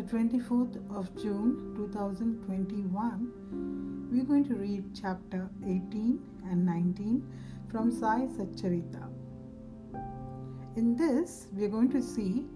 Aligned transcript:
the 0.00 0.16
24th 0.16 0.76
of 0.96 1.04
June 1.20 1.74
2021, 1.76 4.08
we're 4.10 4.24
going 4.24 4.44
to 4.44 4.54
read 4.54 4.82
chapter 4.98 5.50
18 5.62 6.18
and 6.50 6.64
19 6.64 7.22
from 7.70 7.92
Sai 7.92 8.26
Satcharitra. 8.34 9.10
In 10.76 10.96
this, 10.96 11.48
we're 11.52 11.68
going 11.68 11.90
to 11.90 12.00
see 12.00 12.46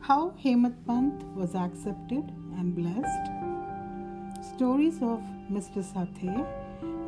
how 0.00 0.30
Hemat 0.42 0.74
Pant 0.86 1.22
was 1.34 1.54
accepted 1.54 2.32
and 2.56 2.74
blessed, 2.74 3.28
stories 4.54 5.02
of 5.02 5.20
Mr. 5.52 5.84
Sathe 5.84 6.46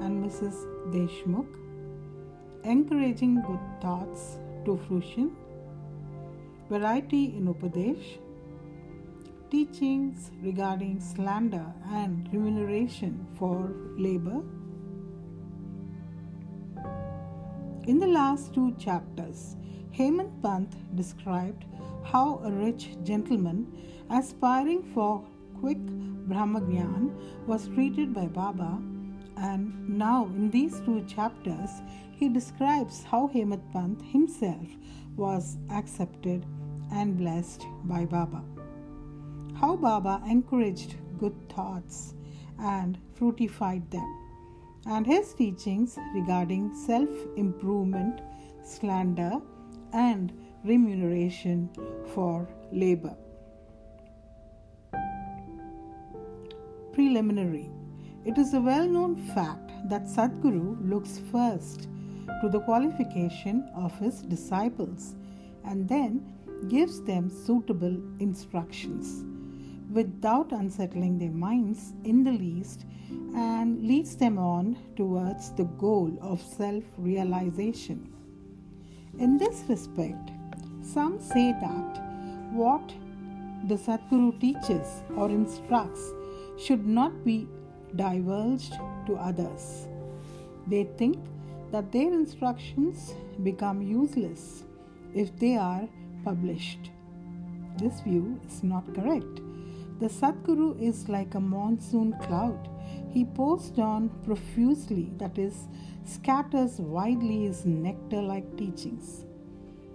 and 0.03 0.23
Mrs. 0.23 0.67
Deshmukh, 0.93 1.57
encouraging 2.65 3.41
good 3.47 3.65
thoughts 3.81 4.37
to 4.67 4.77
fruition, 4.87 5.35
variety 6.69 7.35
in 7.39 7.47
Upadesh, 7.47 8.19
teachings 9.51 10.31
regarding 10.43 11.01
slander 11.01 11.67
and 11.93 12.29
remuneration 12.33 13.27
for 13.39 13.73
labor. 13.97 14.43
In 17.87 17.99
the 18.01 18.07
last 18.07 18.53
two 18.53 18.75
chapters, 18.79 19.57
Hemant 19.97 20.43
Pant 20.43 20.97
described 20.97 21.65
how 22.03 22.41
a 22.45 22.51
rich 22.51 22.97
gentleman 23.05 23.67
aspiring 24.11 24.83
for 24.83 25.25
quick 25.61 25.79
Brahmagyan 26.29 27.15
was 27.47 27.69
treated 27.69 28.13
by 28.13 28.27
Baba, 28.27 28.83
and 29.37 29.89
now 29.89 30.27
in 30.27 30.51
these 30.51 30.81
two 30.81 31.05
chapters, 31.07 31.71
he 32.13 32.29
describes 32.29 33.05
how 33.05 33.29
Hemant 33.29 33.73
Pant 33.73 34.03
himself 34.03 34.67
was 35.17 35.59
accepted 35.71 36.45
and 36.93 37.17
blessed 37.17 37.65
by 37.85 38.05
Baba. 38.05 38.43
How 39.61 39.75
Baba 39.75 40.23
encouraged 40.29 40.97
good 41.19 41.49
thoughts 41.49 42.13
and 42.59 42.99
fructified 43.15 43.91
them, 43.91 44.07
and 44.85 45.07
his 45.07 45.33
teachings 45.33 45.99
regarding 46.15 46.75
self 46.75 47.09
improvement, 47.39 48.21
slander, 48.63 49.41
and 49.95 50.31
remuneration 50.63 51.71
for 52.13 52.47
labor. 52.71 53.17
Preliminary 56.93 57.71
It 58.27 58.37
is 58.37 58.53
a 58.53 58.61
well 58.61 58.87
known 58.87 59.17
fact 59.35 59.73
that 59.89 60.05
Sadguru 60.05 60.77
looks 60.87 61.23
first 61.33 61.89
to 62.43 62.51
the 62.51 62.61
qualification 62.61 63.67
of 63.75 63.99
his 63.99 64.21
disciples 64.21 65.15
and 65.65 65.89
then 65.89 66.31
gives 66.69 67.01
them 67.01 67.31
suitable 67.31 67.97
instructions 68.19 69.25
without 69.97 70.53
unsettling 70.53 71.19
their 71.19 71.37
minds 71.47 71.95
in 72.05 72.23
the 72.23 72.33
least 72.33 72.85
and 73.35 73.83
leads 73.91 74.15
them 74.17 74.37
on 74.39 74.77
towards 74.95 75.53
the 75.53 75.65
goal 75.85 76.11
of 76.21 76.41
self 76.41 76.85
realization. 76.99 78.13
In 79.19 79.39
this 79.39 79.65
respect, 79.69 80.33
some 80.83 81.19
say 81.19 81.53
that 81.63 82.03
what 82.53 82.93
the 83.69 83.77
Sadguru 83.77 84.39
teaches 84.39 85.03
or 85.17 85.31
instructs 85.31 86.13
should 86.59 86.87
not 86.87 87.25
be 87.25 87.49
divulged 87.95 88.75
to 89.07 89.17
others. 89.17 89.89
They 90.67 90.85
think 90.99 91.19
that 91.73 91.91
their 91.91 92.13
instructions 92.13 93.15
become 93.43 93.81
useless 93.81 94.65
if 95.15 95.35
they 95.39 95.57
are 95.57 95.89
published. 96.23 96.91
This 97.79 98.01
view 98.01 98.39
is 98.47 98.63
not 98.63 98.95
correct. 98.95 99.46
The 99.99 100.09
Sadguru 100.09 100.81
is 100.81 101.09
like 101.09 101.35
a 101.35 101.41
monsoon 101.41 102.15
cloud. 102.23 102.69
He 103.11 103.25
pours 103.25 103.71
down 103.71 104.11
profusely, 104.25 105.11
that 105.17 105.39
is, 105.39 105.69
scatters 106.05 106.79
widely 106.79 107.45
his 107.47 107.65
nectar 107.65 108.21
like 108.21 108.57
teachings. 108.57 109.25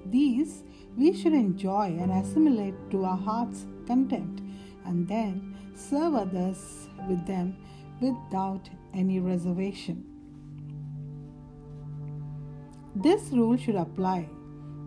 These 0.06 0.63
we 0.97 1.13
should 1.13 1.34
enjoy 1.34 1.97
and 2.00 2.11
assimilate 2.11 2.90
to 2.91 3.06
our 3.06 3.17
heart's 3.17 3.66
content 3.85 4.41
and 4.85 5.07
then 5.07 5.56
serve 5.75 6.16
others 6.16 6.90
with 7.07 7.25
them 7.28 7.56
without 8.01 8.69
any 8.94 9.19
reservation. 9.19 10.03
This 12.95 13.29
rule 13.31 13.56
should 13.56 13.75
apply 13.75 14.28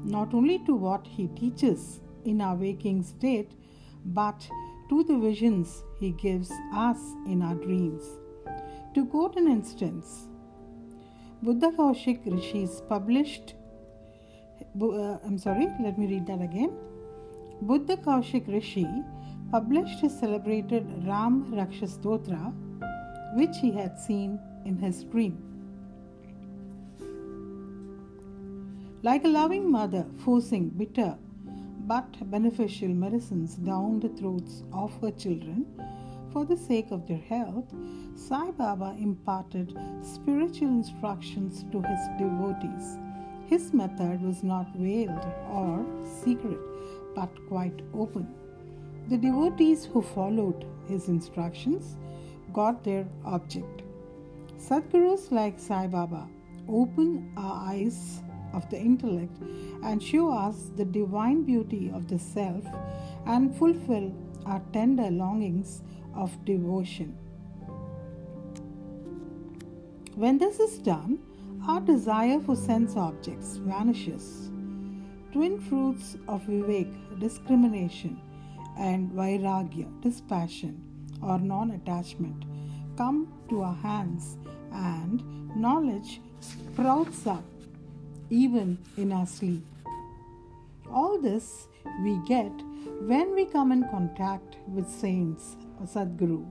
not 0.05 0.35
only 0.35 0.59
to 0.67 0.75
what 0.75 1.07
he 1.07 1.29
teaches 1.29 2.01
in 2.25 2.41
our 2.41 2.55
waking 2.55 3.03
state, 3.03 3.53
but 4.05 4.47
to 4.89 5.03
the 5.05 5.19
visions 5.19 5.83
he 5.99 6.11
gives 6.13 6.51
us 6.75 6.99
in 7.27 7.43
our 7.43 7.55
dreams. 7.55 8.03
To 8.95 9.05
quote 9.07 9.37
an 9.37 9.49
instance, 9.49 10.29
Buddha 11.43 11.73
Kaushik 11.73 12.25
Rishi's 12.27 12.83
published, 12.89 13.55
uh, 14.81 15.19
I'm 15.25 15.39
sorry, 15.39 15.69
let 15.81 15.99
me 15.99 16.07
read 16.07 16.27
that 16.27 16.41
again. 16.41 16.73
Buddha 17.63 17.97
Kaushik 17.97 18.47
Rishi 18.49 18.89
published 19.51 20.01
his 20.01 20.19
celebrated 20.19 20.87
Ram 21.07 21.53
Rakshastotra, 21.53 22.53
which 23.37 23.57
he 23.61 23.71
had 23.71 23.99
seen 23.99 24.39
in 24.65 24.77
his 24.77 25.05
dream. 25.05 25.39
Like 29.03 29.25
a 29.25 29.29
loving 29.29 29.71
mother 29.71 30.07
forcing 30.25 30.71
bitter 30.71 31.19
but 31.87 32.31
beneficial 32.31 32.89
medicines 32.89 33.57
down 33.57 34.01
the 34.01 34.09
throats 34.09 34.63
of 34.73 34.93
her 35.01 35.11
children 35.11 35.67
for 36.35 36.45
the 36.45 36.57
sake 36.57 36.91
of 36.91 37.07
their 37.07 37.25
health, 37.29 37.73
Sai 38.17 38.51
Baba 38.51 38.97
imparted 38.99 39.79
spiritual 40.03 40.69
instructions 40.69 41.65
to 41.71 41.81
his 41.81 42.01
devotees. 42.19 42.99
His 43.47 43.73
method 43.73 44.21
was 44.21 44.43
not 44.43 44.75
veiled 44.75 45.25
or 45.49 45.87
secret, 46.23 46.59
but 47.15 47.31
quite 47.49 47.81
open. 47.95 48.27
The 49.09 49.17
devotees 49.17 49.85
who 49.85 50.03
followed 50.03 50.67
his 50.89 51.09
instructions 51.09 51.97
got 52.53 52.83
their 52.83 53.07
object. 53.25 53.83
Sadgurus 54.59 55.31
like 55.31 55.61
Sai 55.61 55.87
Baba 55.87 56.27
open 56.69 57.33
our 57.37 57.69
eyes 57.71 58.23
of 58.55 58.69
the 58.71 58.79
intellect 58.79 59.37
and 59.83 60.03
show 60.03 60.33
us 60.33 60.71
the 60.77 60.85
divine 60.85 61.43
beauty 61.43 61.91
of 61.95 62.09
the 62.09 62.19
self 62.19 62.65
and 63.27 63.55
fulfill 63.57 64.15
our 64.47 64.63
tender 64.73 65.11
longings 65.11 65.83
of 66.15 66.45
devotion. 66.45 67.17
When 70.15 70.39
this 70.39 70.61
is 70.61 70.79
done, 70.79 71.19
our 71.67 71.81
desire 71.81 72.41
for 72.41 72.55
sense 72.55 72.97
objects 72.97 73.57
vanishes. 73.57 74.51
Twin 75.33 75.61
fruits 75.61 76.17
of 76.29 76.43
Vivek, 76.43 77.19
discrimination, 77.19 78.21
and 78.79 79.11
Vairagya, 79.11 79.89
dispassion 80.01 80.81
or 81.23 81.39
non 81.39 81.73
attachment, 81.73 82.45
come 82.97 83.33
to 83.49 83.63
our 83.63 83.75
hands, 83.75 84.39
and 84.73 85.23
knowledge 85.57 86.21
sprouts 86.41 87.27
up 87.27 87.45
even 88.35 88.79
in 88.97 89.13
our 89.13 89.27
sleep. 89.27 89.65
All 90.91 91.21
this 91.21 91.69
we 92.03 92.19
get 92.27 92.53
when 93.03 93.33
we 93.35 93.45
come 93.45 93.71
in 93.71 93.89
contact 93.91 94.57
with 94.67 94.89
saints 94.89 95.57
or 95.79 95.87
Sadguru. 95.87 96.45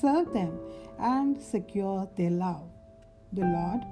Serve 0.00 0.32
them 0.32 0.58
and 0.98 1.42
secure 1.42 2.08
their 2.16 2.30
love. 2.30 2.70
The 3.32 3.42
Lord, 3.42 3.82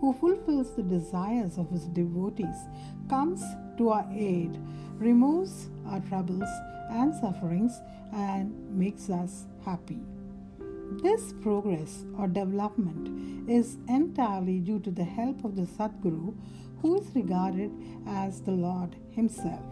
who 0.00 0.12
fulfills 0.12 0.74
the 0.74 0.82
desires 0.82 1.58
of 1.58 1.70
his 1.70 1.86
devotees, 1.86 2.66
comes 3.08 3.40
to 3.76 3.90
our 3.90 4.06
aid, 4.12 4.58
removes 4.96 5.68
our 5.86 6.00
troubles 6.00 6.50
and 6.90 7.14
sufferings, 7.14 7.80
and 8.12 8.52
makes 8.76 9.10
us 9.10 9.46
happy. 9.64 10.00
This 11.02 11.32
progress 11.42 12.04
or 12.18 12.26
development 12.26 13.48
is 13.48 13.76
entirely 13.88 14.58
due 14.58 14.80
to 14.80 14.90
the 14.90 15.04
help 15.04 15.44
of 15.44 15.54
the 15.54 15.62
Sadguru, 15.62 16.34
who 16.82 17.00
is 17.00 17.14
regarded 17.14 17.70
as 18.06 18.40
the 18.40 18.50
Lord 18.50 18.96
Himself. 19.12 19.62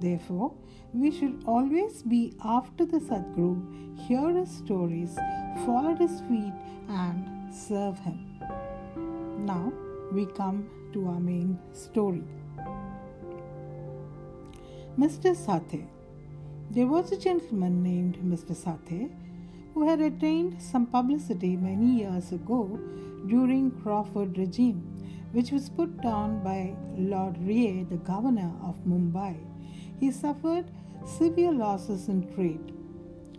Therefore, 0.00 0.54
we 0.94 1.10
should 1.10 1.44
always 1.46 2.02
be 2.02 2.34
after 2.42 2.86
the 2.86 3.00
Sadguru, 3.00 3.98
hear 3.98 4.30
his 4.30 4.50
stories, 4.50 5.14
follow 5.66 5.94
his 5.94 6.20
feet, 6.22 6.54
and 6.88 7.54
serve 7.54 7.98
him. 7.98 8.40
Now 9.44 9.72
we 10.10 10.24
come 10.24 10.70
to 10.94 11.06
our 11.08 11.20
main 11.20 11.58
story. 11.74 12.24
Mr. 14.98 15.36
Sathe. 15.36 15.86
There 16.70 16.86
was 16.86 17.12
a 17.12 17.18
gentleman 17.18 17.82
named 17.82 18.16
Mr. 18.24 18.56
Sathe 18.56 19.10
who 19.74 19.88
had 19.88 20.00
attained 20.00 20.60
some 20.60 20.86
publicity 20.86 21.56
many 21.56 21.86
years 22.00 22.32
ago 22.32 22.78
during 23.26 23.70
Crawford 23.82 24.36
regime, 24.36 24.80
which 25.32 25.50
was 25.50 25.70
put 25.70 26.00
down 26.02 26.42
by 26.42 26.74
Lord 26.96 27.36
Reay, 27.36 27.88
the 27.88 27.96
governor 27.96 28.52
of 28.62 28.84
Mumbai. 28.84 29.36
He 29.98 30.10
suffered 30.10 30.70
severe 31.06 31.52
losses 31.52 32.08
in 32.08 32.32
trade. 32.34 32.72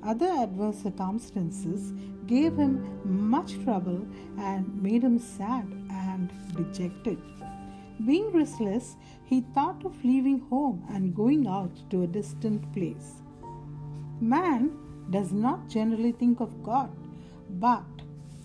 Other 0.02 0.28
adverse 0.28 0.84
circumstances 0.84 1.94
gave 2.26 2.56
him 2.58 3.00
much 3.06 3.62
trouble 3.64 4.06
and 4.38 4.82
made 4.82 5.04
him 5.04 5.20
sad 5.20 5.66
and 5.90 6.32
dejected. 6.56 7.20
Being 8.06 8.32
restless, 8.32 8.98
he 9.24 9.42
thought 9.54 9.86
of 9.86 10.04
leaving 10.04 10.40
home 10.50 10.84
and 10.90 11.16
going 11.16 11.48
out 11.48 11.72
to 11.92 12.04
a 12.04 12.08
distant 12.08 12.74
place. 12.74 13.22
Man 14.20 14.72
does 15.10 15.32
not 15.32 15.70
generally 15.70 16.12
think 16.12 16.40
of 16.40 16.64
God, 16.64 16.90
but 17.50 17.84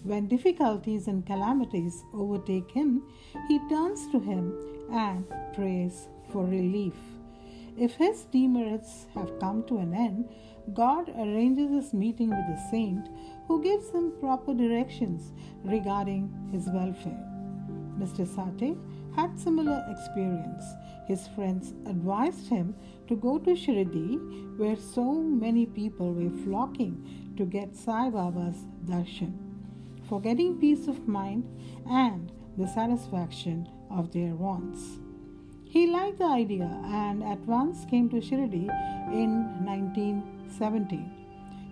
when 0.04 0.28
difficulties 0.28 1.08
and 1.08 1.26
calamities 1.26 2.04
overtake 2.14 2.70
him, 2.70 3.02
he 3.48 3.58
turns 3.68 4.10
to 4.12 4.20
him 4.20 4.54
and 4.90 5.24
prays 5.54 6.08
for 6.30 6.44
relief. 6.44 6.94
If 7.76 7.94
his 7.94 8.24
demerits 8.24 9.06
have 9.14 9.38
come 9.38 9.64
to 9.64 9.78
an 9.78 9.94
end, 9.94 10.28
God 10.74 11.08
arranges 11.10 11.70
his 11.70 11.94
meeting 11.94 12.30
with 12.30 12.58
a 12.58 12.68
saint 12.70 13.08
who 13.46 13.62
gives 13.62 13.90
him 13.90 14.12
proper 14.20 14.52
directions 14.52 15.32
regarding 15.64 16.32
his 16.52 16.66
welfare. 16.66 17.24
Mr. 17.98 18.26
Sathe 18.26 18.76
had 19.18 19.36
similar 19.36 19.84
experience. 19.90 20.64
His 21.08 21.26
friends 21.34 21.74
advised 21.86 22.48
him 22.48 22.76
to 23.08 23.16
go 23.16 23.38
to 23.38 23.50
Shirdi, 23.50 24.16
where 24.56 24.76
so 24.76 25.12
many 25.14 25.66
people 25.66 26.12
were 26.14 26.30
flocking 26.44 26.94
to 27.36 27.44
get 27.44 27.74
Sai 27.74 28.10
Baba's 28.10 28.58
darshan, 28.84 29.32
for 30.08 30.20
getting 30.20 30.60
peace 30.60 30.86
of 30.86 31.08
mind 31.08 31.42
and 31.90 32.30
the 32.56 32.68
satisfaction 32.68 33.68
of 33.90 34.12
their 34.12 34.36
wants. 34.36 35.00
He 35.64 35.88
liked 35.88 36.18
the 36.18 36.30
idea 36.42 36.70
and 36.84 37.24
at 37.24 37.40
once 37.40 37.84
came 37.90 38.08
to 38.10 38.20
Shirdi 38.28 38.66
in 39.22 39.32
1917. 39.64 41.10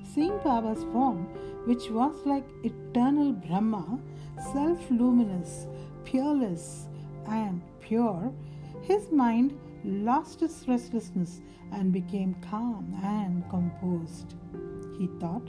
Seeing 0.02 0.37
Baba's 0.38 0.82
form, 0.92 1.26
which 1.66 1.90
was 1.90 2.16
like 2.26 2.44
eternal 2.64 3.32
Brahma, 3.32 4.00
self 4.52 4.90
luminous, 4.90 5.66
peerless, 6.04 6.88
and 7.28 7.62
pure, 7.81 8.32
his 8.82 9.11
mind 9.11 9.58
lost 9.84 10.43
its 10.43 10.67
restlessness 10.67 11.40
and 11.73 11.93
became 11.93 12.34
calm 12.50 12.99
and 13.02 13.49
composed. 13.50 14.34
He 14.99 15.08
thought 15.20 15.49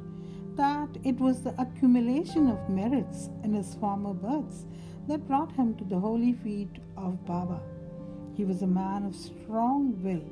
that 0.55 0.89
it 1.03 1.19
was 1.19 1.41
the 1.41 1.59
accumulation 1.61 2.49
of 2.49 2.69
merits 2.69 3.29
in 3.43 3.53
his 3.53 3.75
former 3.75 4.13
births 4.13 4.65
that 5.07 5.27
brought 5.27 5.51
him 5.51 5.75
to 5.75 5.83
the 5.83 5.99
holy 5.99 6.33
feet 6.33 6.79
of 6.97 7.23
Baba. 7.25 7.61
He 8.35 8.43
was 8.43 8.61
a 8.61 8.67
man 8.67 9.05
of 9.05 9.15
strong 9.15 10.01
will. 10.03 10.25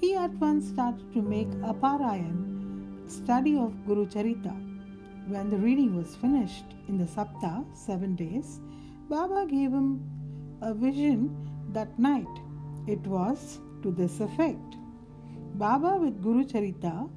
He 0.00 0.16
at 0.16 0.32
once 0.34 0.68
started 0.68 1.12
to 1.12 1.22
make 1.22 1.48
a 1.62 1.74
parayan, 1.74 3.08
study 3.10 3.56
of 3.56 3.86
Guru 3.86 4.06
Charitra. 4.06 4.54
When 5.28 5.50
the 5.50 5.56
reading 5.56 5.96
was 5.96 6.16
finished 6.16 6.64
in 6.88 6.98
the 6.98 7.04
Sapta, 7.04 7.64
seven 7.74 8.16
days, 8.16 8.60
Baba 9.08 9.46
gave 9.48 9.70
him 9.70 10.02
a 10.62 10.74
vision 10.74 11.30
that 11.72 11.98
night. 11.98 12.26
It 12.86 13.00
was 13.00 13.60
to 13.82 13.90
this 13.90 14.20
effect 14.20 14.76
Baba, 15.54 15.96
with 15.98 16.22
Guru 16.22 16.44
Charitra 16.44 17.10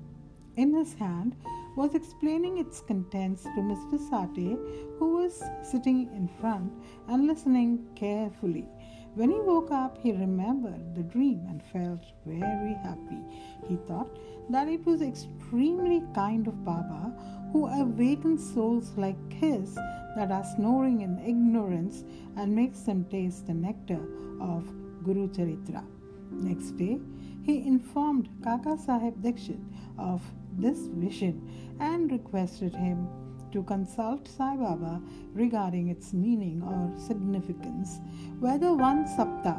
in 0.58 0.74
his 0.74 0.94
hand, 0.94 1.36
was 1.76 1.96
explaining 1.96 2.58
its 2.58 2.82
contents 2.82 3.44
to 3.44 3.62
Mr. 3.62 3.98
Sathe, 4.10 4.58
who 4.98 5.14
was 5.14 5.44
sitting 5.64 6.10
in 6.16 6.28
front 6.40 6.72
and 7.08 7.28
listening 7.28 7.86
carefully. 7.96 8.68
When 9.16 9.30
he 9.30 9.40
woke 9.40 9.72
up, 9.72 9.98
he 10.02 10.12
remembered 10.12 10.96
the 10.96 11.04
dream 11.04 11.46
and 11.48 11.62
felt 11.62 12.04
very 12.26 12.74
happy. 12.84 13.22
He 13.68 13.78
thought 13.88 14.18
that 14.50 14.68
it 14.68 14.86
was 14.86 15.02
extremely 15.02 16.04
kind 16.16 16.48
of 16.48 16.66
Baba 16.66 17.14
who 17.52 17.68
awakens 17.68 18.54
souls 18.54 18.92
like 18.98 19.32
his 19.32 19.76
that 20.16 20.32
are 20.32 20.44
snoring 20.56 21.02
in 21.02 21.20
ignorance 21.20 22.04
and 22.38 22.56
makes 22.56 22.82
them 22.82 23.06
taste 23.06 23.46
the 23.46 23.54
nectar 23.54 24.02
of 24.42 24.66
Guru 25.04 25.28
Charitra. 25.30 25.84
Next 26.32 26.72
day, 26.78 27.00
he 27.44 27.68
informed 27.68 28.30
Kaka 28.44 28.78
Sahib 28.78 29.22
Dikshit 29.22 29.64
of 30.00 30.22
this 30.58 30.88
vision 30.88 31.50
and 31.80 32.12
requested 32.12 32.76
him 32.76 33.08
to 33.52 33.64
consult 33.64 34.28
Sai 34.28 34.56
Baba 34.56 35.02
regarding 35.34 35.90
its 35.90 36.12
meaning 36.14 36.62
or 36.64 36.92
significance, 37.00 38.00
whether 38.40 38.74
one 38.74 39.06
sapta, 39.06 39.56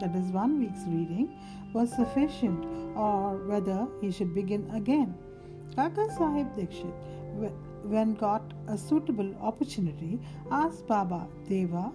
that 0.00 0.14
is 0.14 0.30
one 0.30 0.58
week's 0.60 0.84
reading, 0.86 1.36
was 1.72 1.90
sufficient 1.90 2.64
or 2.96 3.36
whether 3.48 3.86
he 4.00 4.10
should 4.10 4.34
begin 4.34 4.70
again. 4.72 5.14
Kaka 5.74 6.08
Sahib 6.16 6.54
Dikshit, 6.54 6.92
when 7.84 8.14
got 8.14 8.42
a 8.68 8.78
suitable 8.78 9.34
opportunity, 9.40 10.20
asked 10.50 10.86
Baba 10.86 11.26
Deva, 11.48 11.90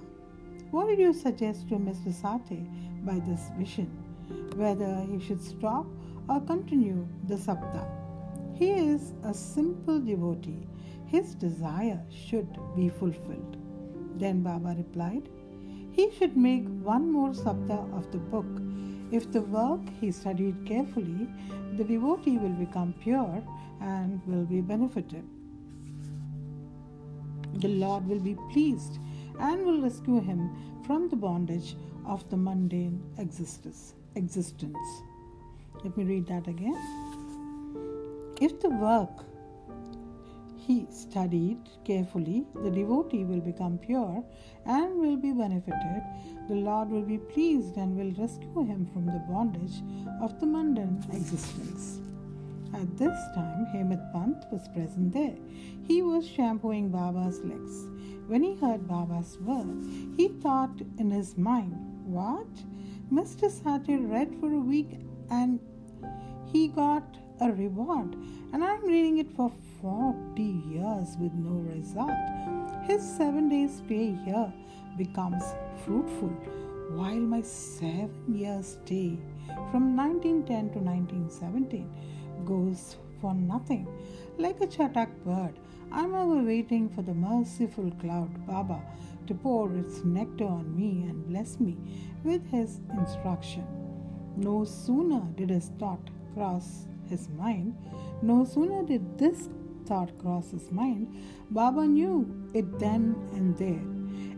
What 0.72 0.88
did 0.88 1.00
you 1.00 1.14
suggest 1.14 1.70
to 1.70 1.76
Mr. 1.76 2.12
Sathe 2.12 2.68
by 3.06 3.20
this 3.20 3.50
vision? 3.58 3.88
Whether 4.56 5.06
he 5.10 5.20
should 5.20 5.42
stop 5.42 5.86
or 6.28 6.42
continue 6.42 7.08
the 7.28 7.36
sapta. 7.36 8.07
He 8.58 8.72
is 8.72 9.14
a 9.24 9.34
simple 9.34 10.00
devotee 10.00 10.68
his 11.08 11.36
desire 11.36 12.02
should 12.10 12.58
be 12.76 12.90
fulfilled. 12.90 13.58
Then 14.20 14.44
Baba 14.44 14.76
replied, 14.78 15.30
He 15.92 16.12
should 16.12 16.36
make 16.36 16.66
one 16.84 17.12
more 17.12 17.30
sapta 17.30 17.80
of 17.98 18.12
the 18.12 18.18
book. 18.18 18.46
If 19.12 19.32
the 19.32 19.42
work 19.42 19.80
he 20.02 20.12
studied 20.12 20.66
carefully, 20.66 21.30
the 21.78 21.86
devotee 21.86 22.38
will 22.38 22.58
become 22.66 22.94
pure 23.02 23.42
and 23.80 24.22
will 24.28 24.44
be 24.44 24.60
benefited. 24.60 25.24
The 27.54 27.70
Lord 27.70 28.06
will 28.06 28.20
be 28.20 28.36
pleased 28.52 29.00
and 29.40 29.66
will 29.66 29.82
rescue 29.82 30.20
him 30.20 30.82
from 30.86 31.08
the 31.08 31.16
bondage 31.16 31.78
of 32.06 32.30
the 32.30 32.38
mundane 32.38 33.02
existence. 33.18 33.94
Let 35.84 35.96
me 35.96 36.04
read 36.04 36.28
that 36.28 36.48
again. 36.48 37.07
If 38.40 38.60
the 38.60 38.70
work 38.70 39.26
he 40.58 40.86
studied 40.92 41.58
carefully, 41.84 42.46
the 42.54 42.70
devotee 42.70 43.24
will 43.24 43.40
become 43.40 43.80
pure 43.80 44.24
and 44.66 45.00
will 45.00 45.18
be 45.18 45.32
benefited. 45.32 46.04
The 46.48 46.56
Lord 46.56 46.90
will 46.90 47.02
be 47.02 47.18
pleased 47.18 47.78
and 47.78 47.98
will 47.98 48.12
rescue 48.22 48.64
him 48.64 48.86
from 48.94 49.08
the 49.08 49.24
bondage 49.28 49.82
of 50.22 50.40
the 50.40 50.46
mundane 50.46 51.04
existence. 51.14 52.00
At 52.76 52.96
this 52.96 53.18
time, 53.34 53.66
Hemant 53.74 54.12
Pant 54.14 54.46
was 54.52 54.68
present 54.68 55.14
there. 55.14 55.38
He 55.88 56.04
was 56.04 56.28
shampooing 56.28 56.90
Baba's 56.90 57.40
legs. 57.40 57.88
When 58.28 58.44
he 58.44 58.56
heard 58.56 58.88
Baba's 58.88 59.40
word, 59.40 59.84
he 60.16 60.28
thought 60.28 60.82
in 61.00 61.10
his 61.10 61.38
mind, 61.38 61.74
What? 62.06 62.54
Mr. 63.12 63.50
Sathe 63.50 63.98
read 64.12 64.36
for 64.40 64.54
a 64.54 64.60
week 64.60 65.00
and 65.32 65.60
he 66.52 66.68
got 66.68 67.18
a 67.40 67.52
reward, 67.52 68.16
and 68.54 68.64
I'm 68.64 68.86
reading 68.86 69.20
it 69.20 69.32
for 69.36 69.52
40 69.82 70.42
years 70.42 71.16
with 71.20 71.34
no 71.34 71.56
result. 71.76 72.12
His 72.86 73.02
seven 73.02 73.50
days 73.50 73.82
stay 73.86 74.18
here 74.26 74.52
becomes 74.98 75.44
fruitful, 75.86 76.30
while 76.92 77.20
my 77.20 77.42
seven 77.42 78.12
years 78.28 78.78
stay 78.84 79.18
from 79.72 79.96
1910 79.96 80.72
to 80.72 80.80
1917 80.80 81.90
goes 82.46 82.98
for 83.22 83.34
nothing. 83.34 83.88
Like 84.38 84.62
a 84.62 84.68
chatak 84.68 85.10
bird, 85.24 85.60
I'm 85.92 86.14
ever 86.14 86.44
waiting 86.44 86.90
for 86.90 87.02
the 87.02 87.14
merciful 87.14 87.92
cloud 88.02 88.46
Baba 88.48 88.82
to 89.28 89.34
pour 89.34 89.74
its 89.76 90.04
nectar 90.04 90.46
on 90.46 90.76
me 90.76 91.04
and 91.10 91.28
bless 91.28 91.60
me 91.60 91.78
with 92.24 92.46
his 92.50 92.80
instruction. 92.98 93.66
No 94.36 94.64
sooner 94.64 95.22
did 95.36 95.50
his 95.50 95.72
thought 95.80 96.10
cross 96.34 96.88
his 97.10 97.30
mind, 97.30 97.76
no 98.22 98.46
sooner 98.46 98.84
did 98.84 99.18
this 99.18 99.50
thought 99.86 100.18
cross 100.20 100.52
his 100.52 100.72
mind, 100.72 101.16
Baba 101.50 101.86
knew 101.86 102.50
it 102.54 102.80
then 102.80 103.16
and 103.34 103.58
there. 103.58 103.86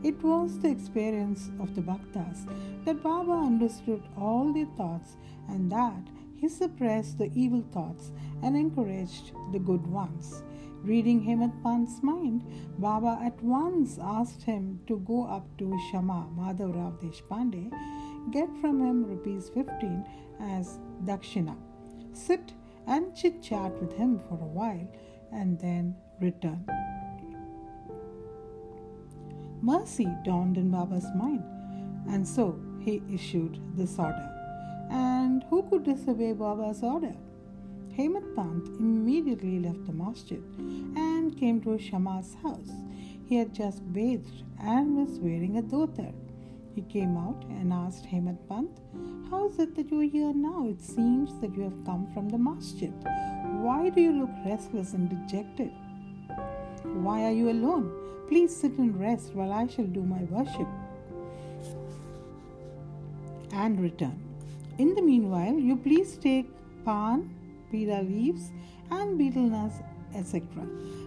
It 0.04 0.22
was 0.24 0.60
the 0.60 0.70
experience 0.70 1.50
of 1.60 1.76
the 1.76 1.82
Bhaktas 1.82 2.46
that 2.86 3.04
Baba 3.04 3.32
understood 3.32 4.04
all 4.18 4.54
their 4.54 4.68
thoughts 4.78 5.18
and 5.50 5.72
that 5.72 6.08
he 6.38 6.48
suppressed 6.48 7.18
the 7.18 7.32
evil 7.34 7.64
thoughts 7.74 8.12
and 8.42 8.56
encouraged 8.56 9.34
the 9.52 9.60
good 9.60 9.86
ones. 9.86 10.44
Reading 10.84 11.22
Hemant 11.22 11.62
Pant's 11.62 12.02
mind, 12.02 12.46
Baba 12.78 13.20
at 13.22 13.44
once 13.44 14.00
asked 14.02 14.44
him 14.44 14.80
to 14.88 15.00
go 15.00 15.26
up 15.26 15.46
to 15.58 15.78
Shama 15.92 16.30
Madhav 16.38 16.74
Madhavrao 16.74 16.98
Deshpande, 17.02 17.70
get 18.32 18.48
from 18.62 18.80
him 18.80 19.04
rupees 19.04 19.50
15 19.54 20.06
as 20.40 20.80
dakshina, 21.04 21.58
sit 22.14 22.54
and 22.90 23.16
chit 23.16 23.42
chat 23.42 23.72
with 23.80 23.94
him 23.94 24.20
for 24.28 24.36
a 24.42 24.52
while 24.60 24.88
and 25.32 25.60
then 25.60 25.96
return. 26.20 26.66
Mercy 29.62 30.08
dawned 30.26 30.58
in 30.58 30.72
Baba's 30.72 31.08
mind, 31.16 31.44
and 32.10 32.28
so 32.28 32.60
he 32.80 33.04
issued 33.14 33.60
this 33.76 34.00
order. 34.00 34.30
And 34.90 35.44
who 35.50 35.64
could 35.70 35.84
disobey 35.84 36.34
Baba's 36.34 36.82
order? 36.82 37.14
Hemant 37.96 38.36
Pant 38.36 38.68
immediately 38.80 39.60
left 39.60 39.86
the 39.86 39.92
masjid 39.92 40.42
and 40.58 41.38
came 41.38 41.62
to 41.62 41.78
Shama's 41.78 42.36
house. 42.42 42.72
He 43.26 43.36
had 43.36 43.54
just 43.54 43.82
bathed 43.94 44.44
and 44.60 44.96
was 44.96 45.20
wearing 45.20 45.58
a 45.58 45.62
dhotar. 45.62 46.14
He 46.74 46.82
came 46.84 47.18
out 47.18 47.44
and 47.50 47.72
asked 47.74 48.06
Hemant 48.06 48.40
Pant, 48.48 48.72
How 49.30 49.48
is 49.48 49.60
it 49.60 49.76
that 49.76 49.92
you 49.92 50.00
are 50.02 50.10
here 50.10 50.34
now? 50.34 50.68
It 50.68 50.82
seems 50.82 51.40
that 51.40 51.56
you 51.56 51.62
have 51.62 51.86
come 51.86 52.08
from 52.14 52.30
the 52.30 52.38
masjid. 52.40 52.92
Why 53.62 53.90
do 53.90 54.02
you 54.02 54.12
look 54.12 54.32
restless 54.44 54.94
and 54.94 55.08
dejected? 55.08 55.72
Why 56.84 57.26
are 57.26 57.32
you 57.32 57.52
alone? 57.52 57.92
Please 58.28 58.56
sit 58.56 58.72
and 58.80 59.00
rest 59.00 59.36
while 59.36 59.52
I 59.52 59.68
shall 59.68 59.86
do 59.86 60.02
my 60.02 60.24
worship 60.24 60.68
and 63.54 63.80
return. 63.80 64.20
In 64.80 64.96
the 64.96 65.02
meanwhile, 65.04 65.54
you 65.54 65.76
please 65.76 66.18
take 66.18 66.50
pan, 66.84 67.30
pira 67.70 68.02
leaves, 68.02 68.52
and 68.90 69.16
betel 69.16 69.44
nuts, 69.44 69.76
etc. 70.16 70.42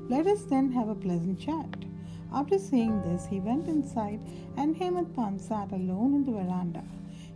Let 0.09 0.29
us 0.29 0.43
then 0.43 0.71
have 0.71 0.89
a 0.89 0.95
pleasant 0.95 1.41
chat. 1.41 1.87
After 2.33 2.59
saying 2.59 3.03
this, 3.03 3.27
he 3.27 3.41
went 3.41 3.67
inside 3.67 4.21
and 4.57 4.77
Hemant 4.77 5.13
Pant 5.17 5.41
sat 5.41 5.73
alone 5.73 6.15
in 6.15 6.25
the 6.25 6.33
veranda. 6.33 6.85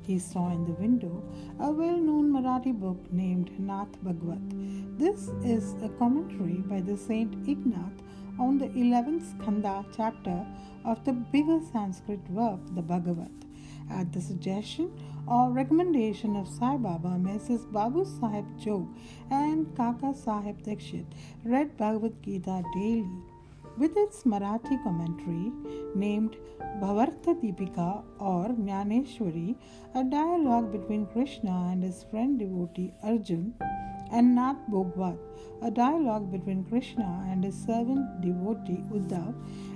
He 0.06 0.20
saw 0.20 0.50
in 0.50 0.64
the 0.64 0.72
window 0.75 1.25
a 1.58 1.68
well 1.68 1.96
known 1.98 2.30
Marathi 2.32 2.72
book 2.72 3.10
named 3.10 3.50
Nath 3.58 4.00
Bhagavat. 4.04 4.38
This 4.98 5.30
is 5.44 5.75
a 5.82 5.88
commentary 5.98 6.58
by 6.72 6.80
the 6.80 6.96
Saint 6.96 7.32
Eknath 7.44 7.98
on 8.38 8.56
the 8.58 8.68
11th 8.68 9.25
Skanda 9.32 9.84
chapter 9.96 10.46
of 10.84 11.04
the 11.04 11.12
bigger 11.12 11.58
Sanskrit 11.72 12.30
work, 12.30 12.60
the 12.76 12.82
Bhagavat. 12.82 13.32
At 13.90 14.12
the 14.12 14.20
suggestion 14.20 14.92
or 15.26 15.50
recommendation 15.50 16.36
of 16.36 16.46
Sai 16.46 16.76
Baba, 16.76 17.18
Mrs. 17.18 17.66
Bapu 17.72 18.06
Sahib 18.20 18.46
Jog 18.60 18.86
and 19.30 19.76
Kaka 19.76 20.14
Sahib 20.14 20.62
Dikshit 20.62 21.06
read 21.44 21.76
Bhagavad 21.76 22.22
Gita 22.22 22.62
daily 22.75 23.10
with 23.78 23.97
its 23.97 24.25
Marathi 24.25 24.83
commentary 24.83 25.52
named 25.95 26.37
Bhavartha 26.80 27.35
Deepika 27.42 28.02
or 28.18 28.49
Jnaneshwari, 28.49 29.56
a 29.95 30.04
dialogue 30.04 30.73
between 30.73 31.06
Krishna 31.06 31.68
and 31.73 31.83
his 31.83 32.04
friend 32.11 32.38
devotee 32.38 32.92
Arjun, 33.02 33.54
and 34.12 34.35
Nath 34.35 34.59
Bhagavat, 34.68 35.18
a 35.62 35.71
dialogue 35.71 36.30
between 36.30 36.64
Krishna 36.64 37.26
and 37.30 37.45
his 37.45 37.56
servant 37.56 38.21
devotee 38.21 38.85
Uddhav, 38.92 39.35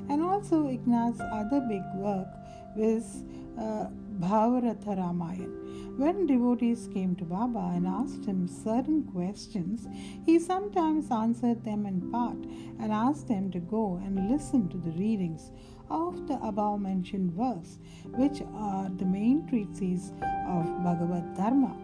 and 0.09 0.23
also 0.23 0.69
Eknath's 0.69 1.21
other 1.33 1.61
big 1.61 1.83
work 1.95 2.29
with 2.77 3.25
uh, 3.59 3.87
Bhavartha 4.21 4.97
Ramayan. 4.99 5.97
When 5.97 6.27
devotees 6.27 6.89
came 6.93 7.17
to 7.17 7.25
Baba 7.25 7.73
and 7.75 7.87
asked 7.87 8.27
him 8.27 8.47
certain 8.47 9.05
questions, 9.05 9.89
he 10.27 10.39
sometimes 10.39 11.11
answered 11.11 11.65
them 11.65 11.87
in 11.87 12.11
part 12.11 12.37
and 12.79 12.93
asked 12.93 13.29
them 13.29 13.51
to 13.53 13.61
go 13.61 14.01
and 14.05 14.31
listen 14.31 14.69
to 14.69 14.77
the 14.77 14.97
readings 14.99 15.51
of 15.91 16.29
the 16.29 16.39
above 16.43 16.81
mentioned 16.81 17.33
verse, 17.33 17.79
which 18.17 18.43
are 18.55 18.91
the 18.91 19.07
main 19.07 19.47
treatises 19.49 20.13
of 20.47 20.85
Bhagavad 20.85 21.35
Dharma. 21.35 21.75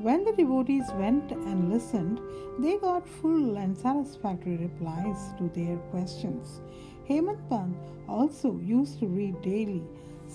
When 0.00 0.24
the 0.24 0.32
devotees 0.32 0.90
went 0.94 1.30
and 1.30 1.72
listened, 1.72 2.20
they 2.58 2.78
got 2.78 3.08
full 3.08 3.56
and 3.56 3.76
satisfactory 3.76 4.56
replies 4.56 5.32
to 5.38 5.48
their 5.54 5.76
questions. 5.92 6.60
Hemant 7.08 7.48
Pant 7.48 7.76
also 8.08 8.58
used 8.58 8.98
to 9.00 9.06
read 9.06 9.40
daily 9.42 9.82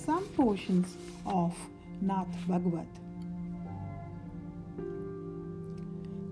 some 0.06 0.26
portions 0.30 0.96
of 1.26 1.56
Nath 2.02 2.28
Bhagavat. 2.48 2.88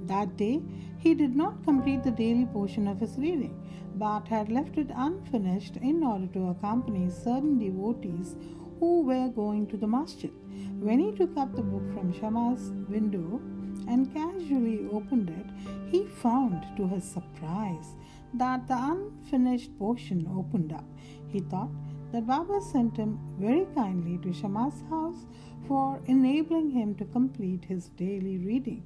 That 0.08 0.38
day, 0.38 0.62
he 1.00 1.14
did 1.14 1.36
not 1.36 1.64
complete 1.64 2.04
the 2.04 2.12
daily 2.12 2.46
portion 2.46 2.88
of 2.88 3.00
his 3.00 3.18
reading, 3.18 3.56
but 3.96 4.28
had 4.28 4.50
left 4.50 4.78
it 4.78 4.90
unfinished 4.96 5.78
in 5.78 6.04
order 6.04 6.28
to 6.28 6.50
accompany 6.50 7.10
certain 7.10 7.60
devotees 7.60 8.36
who 8.80 9.02
were 9.02 9.28
going 9.30 9.68
to 9.68 9.78
the 9.78 9.88
masjid. 9.88 10.32
When 10.80 11.00
he 11.00 11.12
took 11.12 11.36
up 11.38 11.56
the 11.56 11.62
book 11.62 11.94
from 11.94 12.14
Shama's 12.14 12.72
window 12.88 13.42
and 13.88 14.14
casually 14.14 14.88
opened 14.92 15.30
it, 15.30 15.46
he 15.92 16.06
found 16.06 16.66
to 16.78 16.88
his 16.88 17.04
surprise 17.04 17.96
that 18.34 18.68
the 18.68 18.78
unfinished 18.78 19.78
portion 19.78 20.28
opened 20.38 20.72
up. 20.74 20.86
He 21.28 21.40
thought 21.40 21.72
that 22.12 22.28
Baba 22.28 22.60
sent 22.62 22.98
him 22.98 23.20
very 23.38 23.66
kindly 23.76 24.18
to 24.20 24.34
Shama's 24.34 24.82
house 24.90 25.26
for 25.68 26.00
enabling 26.06 26.70
him 26.70 26.96
to 26.96 27.06
complete 27.06 27.66
his 27.66 27.90
daily 27.90 28.38
reading. 28.38 28.84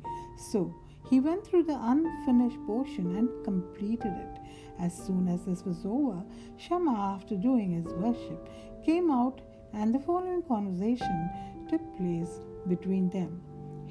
So 0.51 0.73
he 1.09 1.19
went 1.19 1.45
through 1.45 1.63
the 1.63 1.79
unfinished 1.79 2.57
portion 2.65 3.15
and 3.15 3.29
completed 3.43 4.13
it. 4.13 4.39
As 4.79 4.93
soon 4.93 5.27
as 5.27 5.45
this 5.45 5.63
was 5.63 5.85
over, 5.85 6.23
Shama, 6.57 7.15
after 7.15 7.35
doing 7.35 7.71
his 7.71 7.93
worship, 7.93 8.49
came 8.85 9.11
out 9.11 9.41
and 9.73 9.93
the 9.93 9.99
following 9.99 10.41
conversation 10.43 11.29
took 11.69 11.81
place 11.97 12.39
between 12.67 13.09
them. 13.09 13.41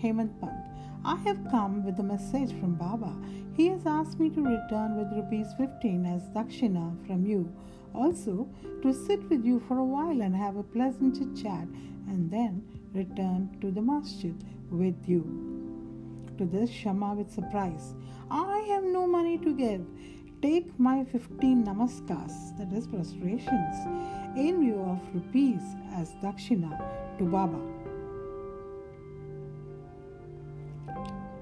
Hemant 0.03 0.41
Pant, 0.41 0.67
I 1.05 1.17
have 1.17 1.51
come 1.51 1.85
with 1.85 1.99
a 1.99 2.03
message 2.03 2.53
from 2.59 2.75
Baba. 2.75 3.15
He 3.57 3.69
has 3.69 3.87
asked 3.87 4.19
me 4.19 4.31
to 4.31 4.43
return 4.43 4.97
with 4.97 5.13
rupees 5.13 5.49
15 5.57 6.07
as 6.07 6.29
dakshina 6.31 7.07
from 7.07 7.27
you 7.27 7.53
also, 7.95 8.49
to 8.83 8.93
sit 8.93 9.29
with 9.29 9.45
you 9.45 9.61
for 9.67 9.79
a 9.79 9.85
while 9.85 10.21
and 10.21 10.35
have 10.35 10.57
a 10.57 10.63
pleasant 10.63 11.17
chat, 11.37 11.69
and 12.09 12.31
then 12.31 12.63
return 12.95 13.57
to 13.61 13.71
the 13.71 13.83
masjid 13.83 14.35
with 14.71 15.09
you. 15.09 15.23
To 16.39 16.45
this, 16.45 16.71
Shama 16.71 17.15
with 17.15 17.31
surprise, 17.31 17.95
I 18.31 18.61
have 18.69 18.85
no 18.85 19.07
money 19.07 19.39
to 19.39 19.55
give. 19.55 19.85
Take 20.43 20.79
my 20.79 21.05
15 21.05 21.65
namaskars, 21.65 22.57
that 22.57 22.73
is 22.73 22.87
prostrations, 22.87 23.77
in 24.37 24.61
view 24.61 24.81
of 24.81 25.15
rupees 25.15 25.61
as 25.97 26.13
dakshina 26.23 26.81
to 27.19 27.25
Baba. 27.25 27.61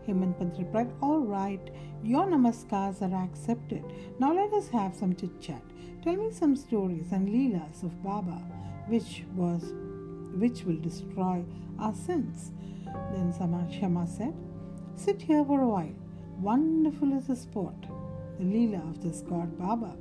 Hemant 0.08 0.58
replied, 0.58 0.90
All 1.00 1.20
right, 1.20 1.60
your 2.02 2.26
namaskars 2.26 3.02
are 3.02 3.24
accepted. 3.24 3.84
Now 4.18 4.32
let 4.32 4.52
us 4.52 4.68
have 4.68 4.96
some 4.96 5.14
chit 5.14 5.40
chat. 5.40 5.62
Tell 6.02 6.14
me 6.14 6.30
some 6.30 6.54
stories 6.54 7.10
and 7.10 7.28
leelas 7.28 7.82
of 7.82 8.02
Baba, 8.04 8.40
which 8.86 9.24
was 9.34 9.72
which 10.38 10.64
will 10.64 10.76
destroy 10.76 11.44
our 11.80 11.92
sins. 11.92 12.52
Then 13.12 13.34
Shama 13.70 14.06
said, 14.06 14.34
Sit 14.94 15.20
here 15.20 15.44
for 15.44 15.60
a 15.60 15.68
while. 15.68 15.94
Wonderful 16.40 17.12
is 17.18 17.26
the 17.26 17.34
sport, 17.34 17.82
the 18.38 18.44
leela 18.44 18.88
of 18.88 19.02
this 19.02 19.22
god 19.22 19.58
Baba. 19.58 19.96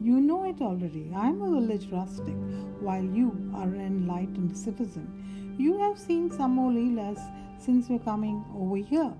You 0.00 0.20
know 0.20 0.44
it 0.44 0.60
already. 0.60 1.12
I 1.14 1.28
am 1.28 1.40
a 1.40 1.60
village 1.60 1.90
rustic, 1.92 2.34
while 2.80 3.04
you 3.04 3.52
are 3.54 3.68
an 3.68 3.80
enlightened 3.80 4.56
citizen. 4.56 5.54
You 5.58 5.78
have 5.78 5.98
seen 5.98 6.30
some 6.30 6.56
more 6.56 6.72
leelas 6.72 7.20
since 7.58 7.88
your 7.88 8.00
coming 8.00 8.44
over 8.54 8.76
here. 8.76 9.14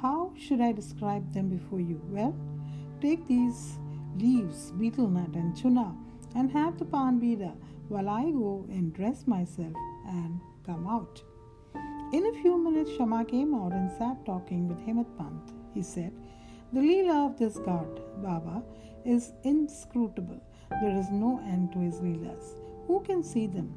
How 0.00 0.32
should 0.38 0.60
I 0.60 0.72
describe 0.72 1.34
them 1.34 1.48
before 1.48 1.80
you? 1.80 2.00
Well, 2.08 2.34
take 3.00 3.26
these 3.26 3.78
leaves, 4.18 4.72
betel 4.72 5.08
nut, 5.08 5.34
and 5.34 5.54
chuna, 5.54 5.96
and 6.34 6.50
have 6.50 6.78
the 6.78 6.84
pan 6.84 7.20
bida 7.20 7.54
while 7.88 8.08
I 8.08 8.30
go 8.30 8.66
and 8.68 8.92
dress 8.92 9.26
myself 9.26 9.74
and 10.06 10.40
come 10.64 10.86
out. 10.86 11.22
In 12.12 12.26
a 12.26 12.40
few 12.40 12.56
minutes, 12.56 12.90
Shama 12.96 13.24
came 13.24 13.54
out 13.54 13.72
and 13.72 13.90
sat 13.98 14.24
talking 14.24 14.68
with 14.68 14.78
Hemant 14.86 15.16
Pant. 15.18 15.52
He 15.74 15.82
said, 15.82 16.12
The 16.72 16.80
Leela 16.80 17.26
of 17.26 17.38
this 17.38 17.58
god, 17.58 18.00
Baba, 18.22 18.62
is 19.04 19.32
inscrutable. 19.44 20.40
There 20.70 20.96
is 20.96 21.10
no 21.10 21.40
end 21.46 21.72
to 21.72 21.78
his 21.78 22.00
Leelas. 22.00 22.54
Who 22.86 23.00
can 23.00 23.22
see 23.22 23.46
them? 23.46 23.72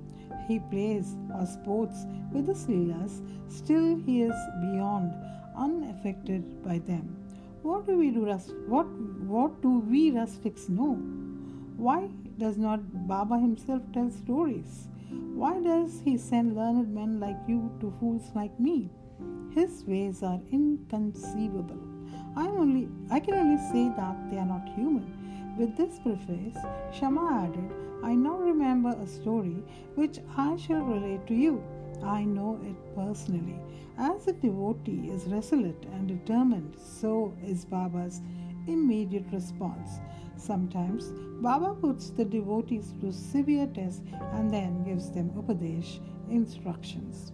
He 0.47 0.59
plays 0.59 1.15
or 1.33 1.45
sports 1.45 2.05
with 2.31 2.47
his 2.47 2.65
Leelas, 2.67 3.21
still 3.49 3.97
he 4.05 4.23
is 4.23 4.35
beyond 4.61 5.13
unaffected 5.55 6.63
by 6.63 6.79
them. 6.79 7.18
What 7.61 7.85
do 7.85 7.97
we 7.97 8.09
do 8.09 8.25
what 8.67 8.87
what 9.27 9.61
do 9.61 9.79
we 9.79 10.11
rustics 10.11 10.69
know? 10.69 10.93
Why 11.75 12.09
does 12.37 12.57
not 12.57 13.07
Baba 13.07 13.37
himself 13.37 13.81
tell 13.93 14.09
stories? 14.09 14.87
Why 15.41 15.59
does 15.59 15.99
he 16.05 16.17
send 16.17 16.55
learned 16.55 16.93
men 16.93 17.19
like 17.19 17.37
you 17.47 17.71
to 17.81 17.93
fools 17.99 18.31
like 18.33 18.57
me? 18.59 18.89
His 19.51 19.83
ways 19.85 20.23
are 20.23 20.39
inconceivable. 20.51 21.81
I 22.37 22.47
only 22.47 22.87
I 23.11 23.19
can 23.19 23.33
only 23.33 23.61
say 23.71 23.89
that 23.97 24.31
they 24.31 24.37
are 24.37 24.45
not 24.45 24.69
human. 24.69 25.55
With 25.57 25.75
this 25.75 25.99
preface, 25.99 26.57
Shama 26.93 27.43
added, 27.43 27.71
I 28.01 28.15
now 28.15 28.37
remember 28.37 28.95
a 29.01 29.07
story 29.07 29.61
which 29.95 30.19
I 30.37 30.55
shall 30.55 30.81
relate 30.81 31.27
to 31.27 31.33
you. 31.33 31.61
I 32.01 32.23
know 32.23 32.57
it 32.63 32.95
personally. 32.95 33.59
As 34.01 34.27
a 34.27 34.31
devotee 34.31 35.09
is 35.11 35.25
resolute 35.25 35.85
and 35.91 36.07
determined, 36.07 36.77
so 36.79 37.33
is 37.45 37.65
Baba's 37.65 38.21
immediate 38.65 39.25
response. 39.33 39.99
Sometimes 40.37 41.11
Baba 41.41 41.75
puts 41.75 42.09
the 42.11 42.23
devotees 42.23 42.93
to 43.01 43.11
severe 43.11 43.67
tests 43.67 44.01
and 44.31 44.49
then 44.49 44.85
gives 44.85 45.11
them 45.11 45.31
Upadesh 45.31 45.99
instructions. 46.29 47.33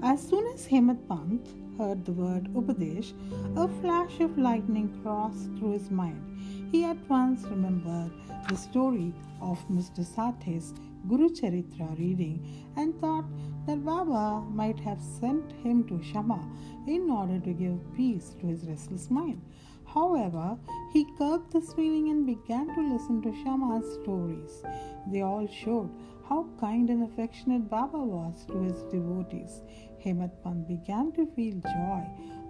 As 0.00 0.22
soon 0.22 0.46
as 0.54 0.68
Hemat 0.68 1.08
Pant 1.08 1.48
heard 1.76 2.04
the 2.04 2.12
word 2.12 2.54
Upadesh, 2.54 3.12
a 3.56 3.66
flash 3.80 4.20
of 4.20 4.38
lightning 4.38 4.96
crossed 5.02 5.50
through 5.58 5.72
his 5.72 5.90
mind. 5.90 6.22
He 6.70 6.84
at 6.84 7.08
once 7.08 7.42
remembered 7.46 8.12
the 8.48 8.56
story 8.56 9.12
of 9.40 9.58
Mr. 9.68 10.04
Sathe's 10.04 10.72
Guru 11.08 11.28
Charitra 11.28 11.98
reading 11.98 12.64
and 12.76 12.98
thought 13.00 13.26
that 13.66 13.84
Baba 13.84 14.44
might 14.50 14.80
have 14.80 15.00
sent 15.00 15.52
him 15.62 15.84
to 15.88 16.02
Shama 16.02 16.40
in 16.86 17.10
order 17.10 17.38
to 17.40 17.52
give 17.52 17.94
peace 17.94 18.34
to 18.40 18.46
his 18.46 18.66
restless 18.66 19.10
mind. 19.10 19.42
However, 19.86 20.56
he 20.92 21.06
curbed 21.18 21.52
this 21.52 21.72
feeling 21.74 22.08
and 22.10 22.26
began 22.26 22.74
to 22.74 22.92
listen 22.92 23.22
to 23.22 23.42
Shama's 23.42 23.86
stories. 24.02 24.62
They 25.10 25.20
all 25.20 25.46
showed 25.46 25.90
how 26.28 26.46
kind 26.58 26.88
and 26.88 27.04
affectionate 27.04 27.68
Baba 27.68 27.98
was 27.98 28.44
to 28.46 28.62
his 28.62 28.82
devotees. 28.84 29.62
Hemat 30.04 30.42
Pant 30.42 30.66
began 30.66 31.12
to 31.12 31.26
feel 31.36 31.60
joy 31.60 32.02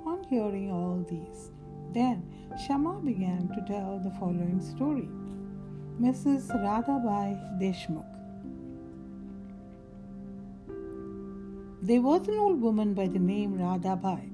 on 0.06 0.25
hearing 0.28 0.70
all 0.70 1.04
these. 1.08 1.50
Then 1.92 2.23
Shama 2.66 3.00
began 3.00 3.49
to 3.49 3.64
tell 3.66 3.99
the 3.99 4.11
following 4.18 4.61
story. 4.61 5.08
Mrs. 6.00 6.50
Radhabai 6.50 7.61
Deshmukh. 7.61 8.13
There 11.87 12.00
was 12.00 12.29
an 12.29 12.38
old 12.38 12.62
woman 12.62 12.95
by 12.95 13.09
the 13.09 13.19
name 13.19 13.59
Radhabai. 13.59 14.31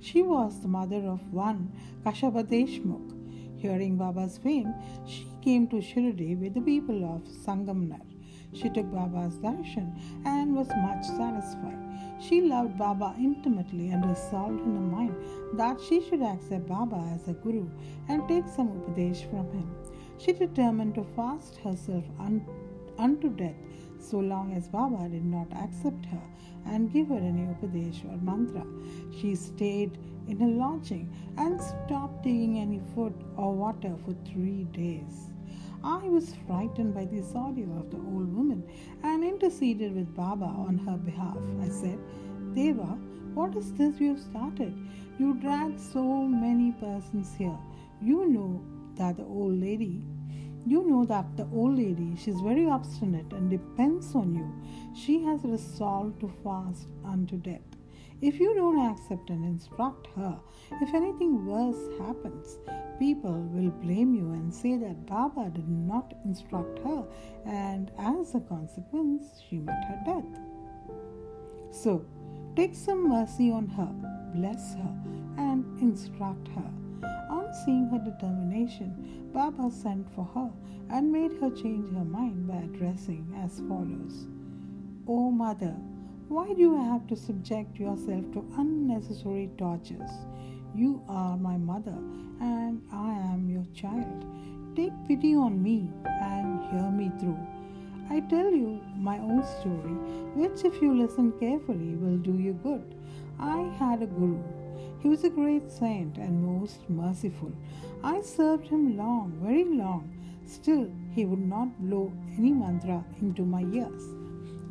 She 0.00 0.22
was 0.22 0.60
the 0.60 0.68
mother 0.68 1.04
of 1.12 1.32
one 1.32 1.72
Khashaba 2.04 2.44
Deshmukh. 2.44 3.58
Hearing 3.60 3.96
Baba's 3.96 4.38
fame, 4.38 4.72
she 5.04 5.26
came 5.42 5.66
to 5.70 5.78
Shirdi 5.78 6.38
with 6.38 6.54
the 6.54 6.60
people 6.60 7.04
of 7.12 7.22
Sangamner. 7.26 8.00
She 8.52 8.70
took 8.70 8.88
Baba's 8.92 9.34
darshan 9.38 9.88
and 10.24 10.54
was 10.54 10.68
much 10.76 11.04
satisfied. 11.06 11.80
She 12.20 12.40
loved 12.42 12.78
Baba 12.78 13.16
intimately 13.18 13.88
and 13.88 14.08
resolved 14.08 14.60
in 14.60 14.76
her 14.76 14.88
mind 14.98 15.16
that 15.54 15.80
she 15.80 16.00
should 16.02 16.22
accept 16.22 16.68
Baba 16.68 17.02
as 17.16 17.26
a 17.26 17.32
guru 17.32 17.68
and 18.08 18.28
take 18.28 18.46
some 18.46 18.68
upadesh 18.68 19.28
from 19.28 19.50
him. 19.50 19.68
She 20.18 20.32
determined 20.34 20.94
to 20.94 21.04
fast 21.16 21.56
herself 21.56 22.04
un- 22.20 22.46
unto 22.96 23.28
death 23.28 23.56
so 23.98 24.18
long 24.18 24.52
as 24.52 24.68
Baba 24.68 25.08
did 25.08 25.24
not 25.24 25.52
accept 25.52 26.06
her 26.06 26.22
and 26.66 26.92
give 26.92 27.08
her 27.08 27.16
any 27.16 27.42
upadesh 27.42 28.04
or 28.04 28.16
mantra. 28.22 28.64
She 29.20 29.34
stayed 29.34 29.98
in 30.28 30.40
a 30.40 30.46
lodging 30.46 31.12
and 31.36 31.60
stopped 31.60 32.24
taking 32.24 32.58
any 32.58 32.80
food 32.94 33.14
or 33.36 33.52
water 33.52 33.94
for 34.04 34.14
three 34.30 34.64
days. 34.64 35.30
I 35.84 35.98
was 36.08 36.34
frightened 36.46 36.94
by 36.94 37.06
this 37.06 37.34
audio 37.34 37.66
of 37.78 37.90
the 37.90 37.96
old 37.96 38.32
woman 38.36 38.62
and 39.02 39.24
interceded 39.24 39.94
with 39.96 40.14
Baba 40.14 40.44
on 40.44 40.78
her 40.78 40.96
behalf. 40.96 41.38
I 41.60 41.68
said, 41.68 41.98
Deva, 42.54 42.96
what 43.34 43.56
is 43.56 43.72
this 43.72 43.98
you 43.98 44.10
have 44.10 44.20
started? 44.20 44.72
You 45.18 45.34
drag 45.34 45.78
so 45.80 46.04
many 46.04 46.72
persons 46.72 47.34
here. 47.36 47.58
You 48.00 48.28
know 48.28 48.62
that 48.96 49.16
the 49.16 49.24
old 49.24 49.60
lady, 49.60 50.02
you 50.66 50.88
know 50.88 51.04
that 51.06 51.36
the 51.36 51.48
old 51.52 51.76
lady, 51.76 52.14
she's 52.16 52.40
very 52.40 52.66
obstinate 52.68 53.32
and 53.32 53.50
depends 53.50 54.14
on 54.14 54.34
you. 54.34 54.52
She 54.94 55.22
has 55.24 55.40
resolved 55.44 56.20
to 56.20 56.32
fast 56.44 56.88
unto 57.04 57.36
death. 57.36 57.60
If 58.20 58.38
you 58.38 58.54
don't 58.54 58.78
accept 58.78 59.30
and 59.30 59.44
instruct 59.44 60.06
her, 60.14 60.38
if 60.80 60.94
anything 60.94 61.44
worse 61.44 61.98
happens, 61.98 62.58
people 63.00 63.32
will 63.52 63.70
blame 63.70 64.14
you 64.14 64.30
and 64.32 64.54
say 64.54 64.76
that 64.76 65.06
Baba 65.06 65.50
did 65.50 65.68
not 65.68 66.14
instruct 66.24 66.78
her, 66.80 67.04
and 67.44 67.90
as 67.98 68.36
a 68.36 68.40
consequence, 68.40 69.24
she 69.48 69.58
met 69.58 69.84
her 69.86 70.00
death. 70.06 70.40
So, 71.72 72.06
take 72.54 72.76
some 72.76 73.08
mercy 73.08 73.50
on 73.50 73.66
her, 73.66 73.92
bless 74.38 74.74
her, 74.74 74.94
and 75.36 75.64
instruct 75.80 76.46
her. 76.48 76.70
Seeing 77.52 77.88
her 77.88 77.98
determination, 77.98 79.30
Baba 79.32 79.70
sent 79.70 80.08
for 80.14 80.24
her 80.34 80.50
and 80.90 81.12
made 81.12 81.32
her 81.40 81.50
change 81.50 81.90
her 81.92 82.04
mind 82.04 82.48
by 82.48 82.56
addressing 82.56 83.32
as 83.44 83.60
follows 83.68 84.26
O 85.06 85.30
mother, 85.30 85.74
why 86.28 86.46
do 86.54 86.60
you 86.60 86.76
have 86.76 87.06
to 87.08 87.16
subject 87.16 87.78
yourself 87.78 88.24
to 88.32 88.44
unnecessary 88.56 89.50
tortures? 89.58 90.10
You 90.74 91.02
are 91.08 91.36
my 91.36 91.58
mother, 91.58 91.98
and 92.40 92.80
I 92.92 93.12
am 93.12 93.50
your 93.50 93.66
child. 93.74 94.24
Take 94.74 94.92
pity 95.06 95.34
on 95.34 95.62
me 95.62 95.90
and 96.06 96.64
hear 96.70 96.90
me 96.90 97.10
through. 97.20 97.38
I 98.08 98.20
tell 98.20 98.50
you 98.50 98.80
my 98.96 99.18
own 99.18 99.42
story, 99.60 99.94
which, 100.34 100.64
if 100.64 100.80
you 100.80 100.96
listen 100.96 101.32
carefully, 101.32 101.96
will 101.96 102.16
do 102.16 102.38
you 102.38 102.54
good. 102.62 102.94
I 103.38 103.58
had 103.78 104.02
a 104.02 104.06
guru. 104.06 104.40
He 105.02 105.08
was 105.08 105.24
a 105.24 105.30
great 105.30 105.70
saint 105.70 106.16
and 106.16 106.44
most 106.46 106.88
merciful. 106.88 107.52
I 108.04 108.20
served 108.20 108.68
him 108.68 108.96
long, 108.96 109.32
very 109.42 109.64
long. 109.64 110.16
Still, 110.46 110.88
he 111.14 111.24
would 111.24 111.40
not 111.40 111.80
blow 111.80 112.12
any 112.38 112.52
mantra 112.52 113.04
into 113.20 113.42
my 113.42 113.62
ears. 113.64 114.02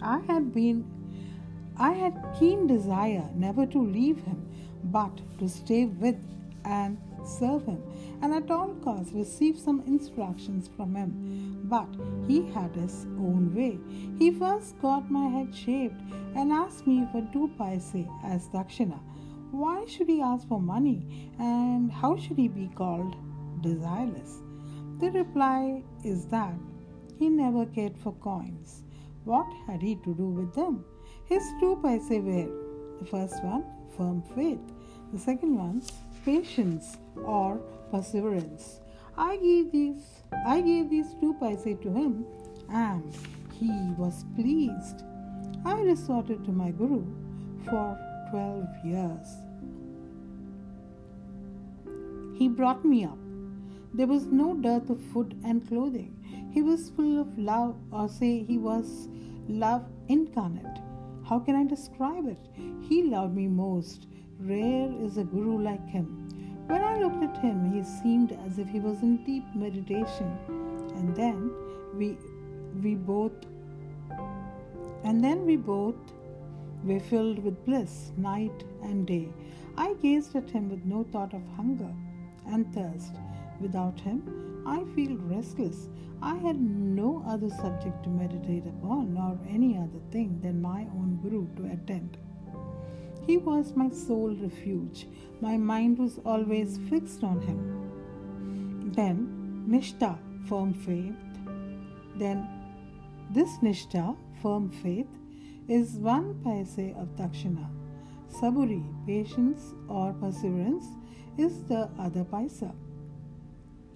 I 0.01 0.19
had 0.27 0.53
been 0.53 0.85
I 1.77 1.93
had 1.93 2.23
keen 2.37 2.67
desire 2.67 3.27
never 3.35 3.65
to 3.65 3.81
leave 3.81 4.23
him, 4.23 4.47
but 4.83 5.21
to 5.39 5.49
stay 5.49 5.85
with 5.85 6.17
and 6.63 6.97
serve 7.25 7.65
him, 7.65 7.81
and 8.21 8.33
at 8.33 8.51
all 8.51 8.75
costs 8.83 9.13
receive 9.13 9.57
some 9.57 9.81
instructions 9.87 10.69
from 10.75 10.95
him. 10.95 11.61
But 11.63 11.89
he 12.27 12.45
had 12.51 12.75
his 12.75 13.05
own 13.17 13.53
way. 13.55 13.79
He 14.19 14.31
first 14.31 14.79
got 14.81 15.09
my 15.09 15.27
head 15.27 15.55
shaved 15.55 15.99
and 16.35 16.51
asked 16.51 16.85
me 16.85 17.07
for 17.11 17.27
two 17.33 17.49
paise 17.57 17.95
as 18.23 18.47
dakshina. 18.49 18.99
Why 19.51 19.85
should 19.85 20.07
he 20.07 20.21
ask 20.21 20.47
for 20.47 20.61
money, 20.61 21.31
and 21.37 21.91
how 21.91 22.15
should 22.17 22.37
he 22.37 22.47
be 22.47 22.69
called 22.73 23.15
desireless? 23.61 24.39
The 24.99 25.11
reply 25.11 25.83
is 26.03 26.25
that 26.27 26.55
he 27.19 27.27
never 27.29 27.65
cared 27.65 27.97
for 27.97 28.13
coins. 28.13 28.83
What 29.25 29.47
had 29.67 29.81
he 29.81 29.95
to 29.97 30.13
do 30.15 30.27
with 30.27 30.53
them? 30.55 30.85
His 31.25 31.43
two 31.59 31.79
paise 31.83 32.09
were 32.09 32.49
the 32.99 33.05
first 33.05 33.43
one, 33.43 33.65
firm 33.97 34.21
faith, 34.35 34.61
the 35.11 35.19
second 35.19 35.57
one, 35.57 35.81
patience 36.23 36.97
or 37.25 37.57
perseverance. 37.91 38.79
I 39.17 39.35
gave 39.37 39.71
these 39.71 40.03
I 40.45 40.61
gave 40.61 40.89
these 40.89 41.13
two 41.19 41.33
paise 41.41 41.63
to 41.63 41.89
him 41.91 42.25
and 42.69 43.13
he 43.59 43.71
was 43.97 44.23
pleased. 44.35 45.03
I 45.65 45.81
resorted 45.81 46.45
to 46.45 46.51
my 46.51 46.71
guru 46.71 47.03
for 47.65 47.97
12 48.31 48.85
years. 48.85 49.27
He 52.37 52.47
brought 52.47 52.83
me 52.83 53.03
up. 53.05 53.17
There 53.93 54.07
was 54.07 54.25
no 54.25 54.55
dearth 54.55 54.89
of 54.89 55.01
food 55.13 55.37
and 55.43 55.67
clothing. 55.67 56.15
He 56.53 56.61
was 56.61 56.89
full 56.91 57.19
of 57.19 57.37
love, 57.37 57.75
or 57.91 58.07
say 58.07 58.43
he 58.43 58.57
was 58.57 59.09
love 59.47 59.85
incarnate. 60.07 60.79
How 61.27 61.39
can 61.39 61.55
I 61.55 61.65
describe 61.65 62.25
it? 62.27 62.47
He 62.87 63.03
loved 63.03 63.35
me 63.35 63.47
most. 63.47 64.07
Rare 64.39 64.89
is 65.01 65.17
a 65.17 65.23
guru 65.23 65.61
like 65.61 65.85
him. 65.87 66.07
When 66.67 66.81
I 66.81 66.99
looked 66.99 67.23
at 67.23 67.37
him, 67.37 67.71
he 67.73 67.83
seemed 67.83 68.31
as 68.45 68.59
if 68.59 68.69
he 68.69 68.79
was 68.79 69.01
in 69.01 69.23
deep 69.25 69.43
meditation. 69.53 70.37
And 70.95 71.15
then 71.15 71.51
we 71.93 72.17
we 72.81 72.95
both 72.95 73.33
and 75.03 75.23
then 75.23 75.45
we 75.45 75.57
both 75.57 75.95
were 76.83 76.99
filled 76.99 77.43
with 77.43 77.65
bliss 77.65 78.11
night 78.17 78.63
and 78.83 79.05
day. 79.07 79.29
I 79.77 79.93
gazed 80.01 80.35
at 80.35 80.49
him 80.49 80.69
with 80.69 80.85
no 80.85 81.03
thought 81.11 81.33
of 81.33 81.41
hunger 81.55 81.93
and 82.47 82.73
thirst. 82.73 83.13
Without 83.59 83.99
him, 83.99 84.63
I 84.65 84.83
feel 84.95 85.15
restless. 85.17 85.87
I 86.21 86.35
had 86.35 86.59
no 86.59 87.23
other 87.27 87.49
subject 87.49 88.03
to 88.03 88.09
meditate 88.09 88.65
upon, 88.67 89.13
nor 89.13 89.39
any 89.49 89.77
other 89.77 89.99
thing 90.11 90.39
than 90.41 90.61
my 90.61 90.81
own 90.81 91.19
Guru 91.21 91.47
to 91.55 91.73
attend. 91.73 92.17
He 93.25 93.37
was 93.37 93.75
my 93.75 93.89
sole 93.89 94.35
refuge. 94.35 95.07
My 95.39 95.57
mind 95.57 95.97
was 95.97 96.19
always 96.25 96.79
fixed 96.89 97.23
on 97.23 97.41
him. 97.41 98.91
Then, 98.93 99.65
Nishta, 99.67 100.17
firm 100.47 100.73
faith. 100.73 101.15
Then, 102.17 102.47
this 103.31 103.49
Nishta, 103.59 104.17
firm 104.41 104.69
faith, 104.69 105.07
is 105.67 105.93
one 105.93 106.41
paise 106.43 106.78
of 106.97 107.15
Dakshina. 107.15 107.69
Saburi, 108.30 108.84
patience 109.06 109.74
or 109.88 110.13
perseverance, 110.13 110.86
is 111.38 111.63
the 111.65 111.89
other 112.00 112.24
paisa. 112.24 112.74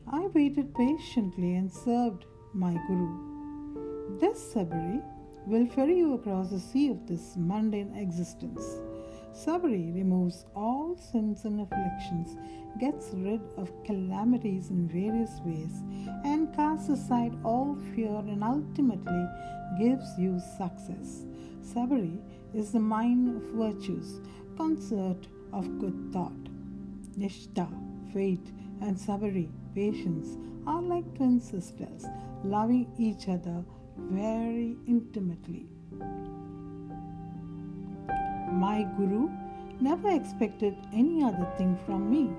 I 0.07 0.27
waited 0.27 0.73
patiently 0.75 1.55
and 1.55 1.71
served 1.71 2.25
my 2.53 2.73
Guru. 2.87 4.19
This 4.19 4.53
saburi 4.53 5.01
will 5.47 5.67
ferry 5.67 5.97
you 5.97 6.13
across 6.13 6.49
the 6.49 6.59
sea 6.59 6.89
of 6.89 7.07
this 7.07 7.35
mundane 7.37 7.95
existence. 7.95 8.63
Sabri 9.33 9.93
removes 9.93 10.45
all 10.55 10.95
sins 11.11 11.43
and 11.43 11.59
afflictions, 11.59 12.37
gets 12.79 13.09
rid 13.13 13.41
of 13.57 13.71
calamities 13.83 14.69
in 14.69 14.87
various 14.87 15.41
ways, 15.43 15.83
and 16.23 16.55
casts 16.55 16.89
aside 16.89 17.33
all 17.43 17.75
fear 17.93 18.15
and 18.15 18.43
ultimately 18.43 19.27
gives 19.77 20.17
you 20.17 20.39
success. 20.57 21.25
Sabari 21.65 22.19
is 22.53 22.71
the 22.71 22.79
mine 22.79 23.27
of 23.35 23.41
virtues, 23.57 24.21
concert 24.55 25.27
of 25.51 25.79
good 25.79 26.13
thought. 26.13 26.43
Nishta, 27.17 27.67
faith, 28.13 28.51
and 28.81 28.95
Sabari, 28.95 29.49
patience, 29.73 30.37
are 30.67 30.81
like 30.81 31.15
twin 31.15 31.39
sisters, 31.39 32.05
loving 32.43 32.87
each 32.99 33.27
other 33.27 33.63
very 33.97 34.77
intimately. 34.87 35.67
My 38.51 38.83
Guru 38.97 39.29
never 39.81 40.09
expected 40.09 40.77
any 40.93 41.23
other 41.23 41.47
thing 41.57 41.77
from 41.85 42.09
me. 42.11 42.29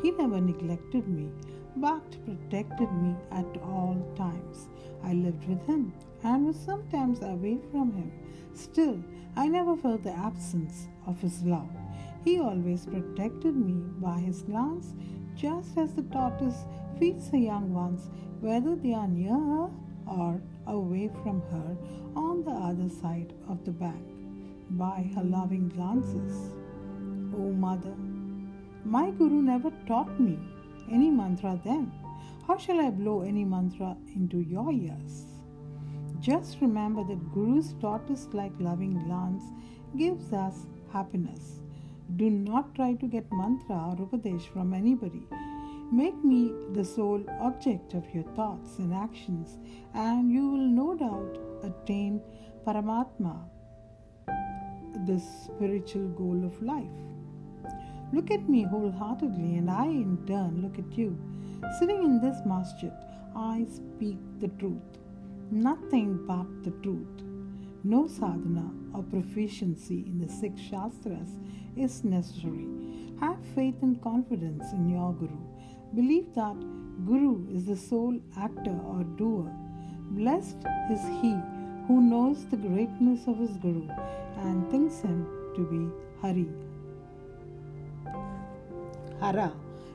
He 0.00 0.12
never 0.12 0.40
neglected 0.40 1.08
me, 1.08 1.28
but 1.76 2.24
protected 2.24 2.92
me 2.92 3.16
at 3.32 3.60
all 3.62 3.96
times. 4.16 4.68
I 5.02 5.12
lived 5.12 5.46
with 5.48 5.66
him 5.66 5.92
and 6.26 6.44
was 6.44 6.58
sometimes 6.58 7.22
away 7.22 7.56
from 7.70 7.92
him. 7.92 8.10
Still, 8.52 8.98
I 9.36 9.46
never 9.46 9.76
felt 9.76 10.02
the 10.02 10.16
absence 10.28 10.88
of 11.06 11.20
his 11.20 11.42
love. 11.44 11.70
He 12.24 12.40
always 12.40 12.84
protected 12.84 13.54
me 13.54 13.74
by 14.00 14.18
his 14.18 14.42
glance, 14.42 14.94
just 15.36 15.78
as 15.78 15.94
the 15.94 16.02
tortoise 16.02 16.64
feeds 16.98 17.30
the 17.30 17.38
young 17.38 17.72
ones, 17.72 18.10
whether 18.40 18.74
they 18.74 18.92
are 18.92 19.06
near 19.06 19.38
her 19.38 19.70
or 20.08 20.42
away 20.66 21.10
from 21.22 21.42
her 21.52 21.76
on 22.16 22.42
the 22.42 22.56
other 22.70 22.88
side 22.88 23.32
of 23.48 23.64
the 23.64 23.70
bank, 23.70 24.04
by 24.70 25.08
her 25.14 25.22
loving 25.22 25.68
glances. 25.68 26.52
O 27.34 27.38
oh, 27.38 27.52
Mother, 27.52 27.94
my 28.84 29.12
Guru 29.12 29.42
never 29.42 29.70
taught 29.86 30.18
me 30.18 30.40
any 30.90 31.08
mantra 31.10 31.60
then. 31.64 31.92
How 32.48 32.56
shall 32.56 32.80
I 32.80 32.90
blow 32.90 33.22
any 33.22 33.44
mantra 33.44 33.96
into 34.16 34.40
your 34.40 34.72
ears? 34.72 35.35
Just 36.20 36.60
remember 36.60 37.04
that 37.04 37.32
Guru's 37.32 37.74
tortoise 37.80 38.28
like 38.32 38.52
loving 38.58 38.94
glance 39.04 39.42
gives 39.96 40.32
us 40.32 40.66
happiness. 40.92 41.60
Do 42.16 42.30
not 42.30 42.74
try 42.74 42.94
to 42.94 43.06
get 43.06 43.26
mantra 43.32 43.76
or 43.76 43.96
upadesh 43.96 44.48
from 44.52 44.72
anybody. 44.72 45.22
Make 45.92 46.24
me 46.24 46.52
the 46.72 46.84
sole 46.84 47.22
object 47.40 47.94
of 47.94 48.04
your 48.12 48.24
thoughts 48.34 48.78
and 48.78 48.92
actions, 48.92 49.58
and 49.94 50.32
you 50.32 50.50
will 50.50 50.68
no 50.82 50.94
doubt 50.94 51.38
attain 51.62 52.20
Paramatma, 52.66 53.36
the 55.06 55.20
spiritual 55.20 56.08
goal 56.08 56.44
of 56.44 56.60
life. 56.60 56.98
Look 58.12 58.30
at 58.30 58.48
me 58.48 58.64
wholeheartedly, 58.64 59.56
and 59.56 59.70
I 59.70 59.86
in 59.86 60.18
turn 60.26 60.62
look 60.62 60.78
at 60.78 60.96
you. 60.98 61.18
Sitting 61.78 62.02
in 62.02 62.20
this 62.20 62.38
masjid, 62.44 62.92
I 63.36 63.64
speak 63.68 64.18
the 64.40 64.48
truth, 64.48 64.98
nothing 65.50 66.26
but 66.26 66.46
the 66.64 66.70
truth. 66.82 67.22
No 67.84 68.06
sadhana 68.06 68.70
or 68.94 69.02
proficiency 69.02 70.04
in 70.06 70.18
the 70.18 70.28
six 70.28 70.60
shastras 70.60 71.28
is 71.76 72.04
necessary. 72.04 72.66
Have 73.20 73.38
faith 73.54 73.76
and 73.82 74.00
confidence 74.02 74.72
in 74.72 74.88
your 74.90 75.12
Guru. 75.14 75.38
Believe 75.94 76.34
that 76.34 76.56
Guru 77.06 77.46
is 77.54 77.66
the 77.66 77.76
sole 77.76 78.18
actor 78.36 78.78
or 78.86 79.04
doer. 79.16 79.50
Blessed 80.10 80.64
is 80.90 81.00
he 81.20 81.36
who 81.86 82.00
knows 82.00 82.46
the 82.46 82.56
greatness 82.56 83.26
of 83.26 83.38
his 83.38 83.56
Guru 83.58 83.88
and 84.38 84.68
thinks 84.70 85.00
him 85.00 85.26
to 85.54 85.64
be 85.64 85.88
Hari. 86.20 86.48
Hara 89.20 89.52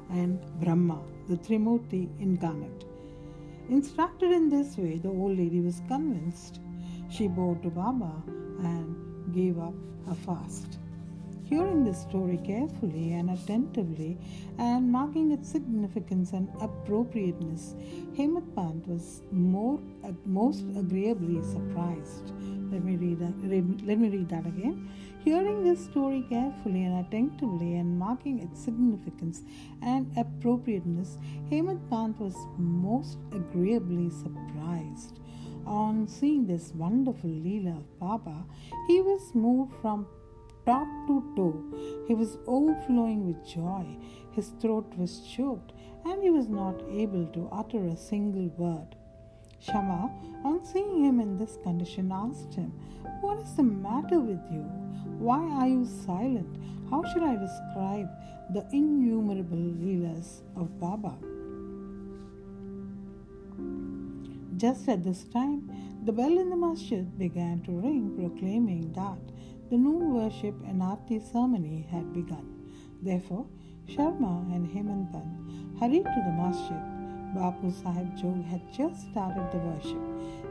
and 0.10 0.40
Brahma, 0.60 1.00
the 1.30 1.38
Trimurti 1.38 2.10
incarnate. 2.20 2.91
Instructed 3.72 4.32
in 4.34 4.50
this 4.50 4.76
way, 4.78 4.98
the 4.98 5.08
old 5.08 5.38
lady 5.38 5.62
was 5.62 5.82
convinced. 5.88 6.60
She 7.10 7.30
bowed 7.30 7.64
to 7.64 7.70
Baba 7.70 8.22
and 8.64 9.34
gave 9.34 9.58
up 9.58 9.74
her 10.08 10.14
fast. 10.14 10.78
Hearing 11.46 11.86
this 11.86 12.02
story 12.02 12.38
carefully 12.46 13.14
and 13.14 13.30
attentively 13.30 14.18
and 14.58 14.92
marking 14.92 15.32
its 15.32 15.50
significance 15.50 16.34
and 16.34 16.50
appropriateness, 16.62 17.76
Hemat 18.18 18.54
Pant 18.56 18.86
was 18.88 19.22
more, 19.32 19.80
most 20.26 20.66
agreeably 20.78 21.42
surprised. 21.42 22.34
Let 22.72 22.84
me 22.84 22.98
read 22.98 23.20
that. 23.20 23.36
Let 23.86 24.00
me 24.00 24.10
read 24.10 24.30
that 24.30 24.46
again. 24.46 24.90
Hearing 25.24 25.64
this 25.64 25.86
story 25.86 26.26
carefully 26.28 26.84
and 26.84 27.06
attentively 27.06 27.76
and 27.76 28.00
marking 28.00 28.40
its 28.40 28.60
significance 28.60 29.44
and 29.84 30.12
appropriateness, 30.18 31.20
Hemat 31.52 31.80
Pant 31.92 32.20
was 32.20 32.36
most 32.58 33.20
agreeably 33.32 34.10
surprised. 34.10 35.20
On 35.68 36.08
seeing 36.08 36.48
this 36.48 36.74
wonderful 36.74 37.30
Leela 37.30 37.78
of 37.78 38.00
Baba, 38.00 38.46
he 38.88 39.00
was 39.02 39.36
moved 39.36 39.74
from 39.80 40.08
top 40.66 40.88
to 41.06 41.22
toe. 41.36 41.64
He 42.08 42.16
was 42.16 42.40
overflowing 42.48 43.28
with 43.28 43.46
joy. 43.46 43.86
His 44.32 44.50
throat 44.60 44.92
was 44.98 45.22
choked 45.22 45.72
and 46.04 46.24
he 46.24 46.32
was 46.32 46.48
not 46.48 46.82
able 46.90 47.28
to 47.28 47.48
utter 47.52 47.86
a 47.86 47.96
single 47.96 48.48
word. 48.58 48.96
Shama, 49.60 50.10
on 50.44 50.66
seeing 50.66 51.06
him 51.06 51.20
in 51.20 51.38
this 51.38 51.60
condition, 51.62 52.12
asked 52.12 52.56
him, 52.56 52.74
What 53.22 53.38
is 53.38 53.54
the 53.56 53.64
matter 53.64 54.20
with 54.20 54.42
you? 54.52 54.64
Why 55.20 55.40
are 55.40 55.68
you 55.68 55.86
silent? 55.86 56.58
How 56.90 57.04
should 57.04 57.22
I 57.22 57.36
describe 57.36 58.10
the 58.50 58.68
innumerable 58.74 59.58
leelas 59.58 60.42
of 60.56 60.80
Baba? 60.80 61.14
Just 64.58 64.90
at 64.90 65.04
this 65.04 65.24
time, 65.26 65.70
the 66.04 66.12
bell 66.12 66.36
in 66.40 66.50
the 66.50 66.56
masjid 66.56 67.06
began 67.20 67.62
to 67.66 67.72
ring, 67.72 68.16
proclaiming 68.18 68.92
that 68.94 69.22
the 69.70 69.78
noon 69.78 70.16
worship 70.16 70.56
and 70.68 70.82
Aarti 70.82 71.22
ceremony 71.32 71.88
had 71.92 72.12
begun. 72.14 72.48
Therefore, 73.04 73.46
Shama 73.88 74.46
and 74.52 74.68
Hemant 74.68 75.14
hurried 75.80 76.06
to 76.06 76.22
the 76.26 76.34
masjid. 76.42 76.82
Bapu 77.36 77.72
Sahib 77.84 78.18
Jog 78.18 78.44
had 78.46 78.62
just 78.74 79.10
started 79.12 79.48
the 79.52 79.60
worship. 79.60 80.02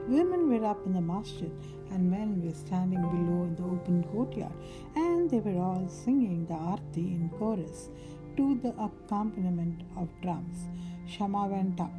Women 0.08 0.48
were 0.48 0.64
up 0.64 0.86
in 0.86 0.94
the 0.94 1.00
masjid 1.00 1.52
and 1.90 2.10
men 2.10 2.42
were 2.44 2.54
standing 2.54 3.02
below 3.02 3.44
in 3.44 3.56
the 3.56 3.64
open 3.64 4.04
courtyard, 4.04 4.52
and 4.96 5.30
they 5.30 5.40
were 5.40 5.60
all 5.60 5.88
singing 5.88 6.46
the 6.46 6.54
Aarti 6.54 7.14
in 7.14 7.30
chorus 7.38 7.88
to 8.36 8.58
the 8.62 8.74
accompaniment 8.80 9.82
of 9.96 10.08
drums. 10.22 10.68
Shama 11.06 11.46
went 11.46 11.80
up, 11.80 11.92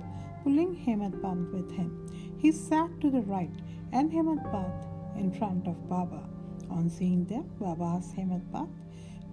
pulling 0.44 0.76
Hemant 0.76 1.22
Pant 1.22 1.54
with 1.54 1.72
him. 1.72 1.92
He 2.38 2.52
sat 2.52 2.90
to 3.02 3.10
the 3.10 3.22
right 3.22 3.52
and 3.92 4.12
Hemant 4.12 4.44
Pant 4.52 4.86
in 5.18 5.32
front 5.32 5.68
of 5.68 5.90
Baba. 5.90 6.28
On 6.70 6.90
seeing 6.90 7.26
them, 7.26 7.50
Baba 7.60 7.98
asked 7.98 8.16
Hemat 8.16 8.50
Pant 8.52 8.70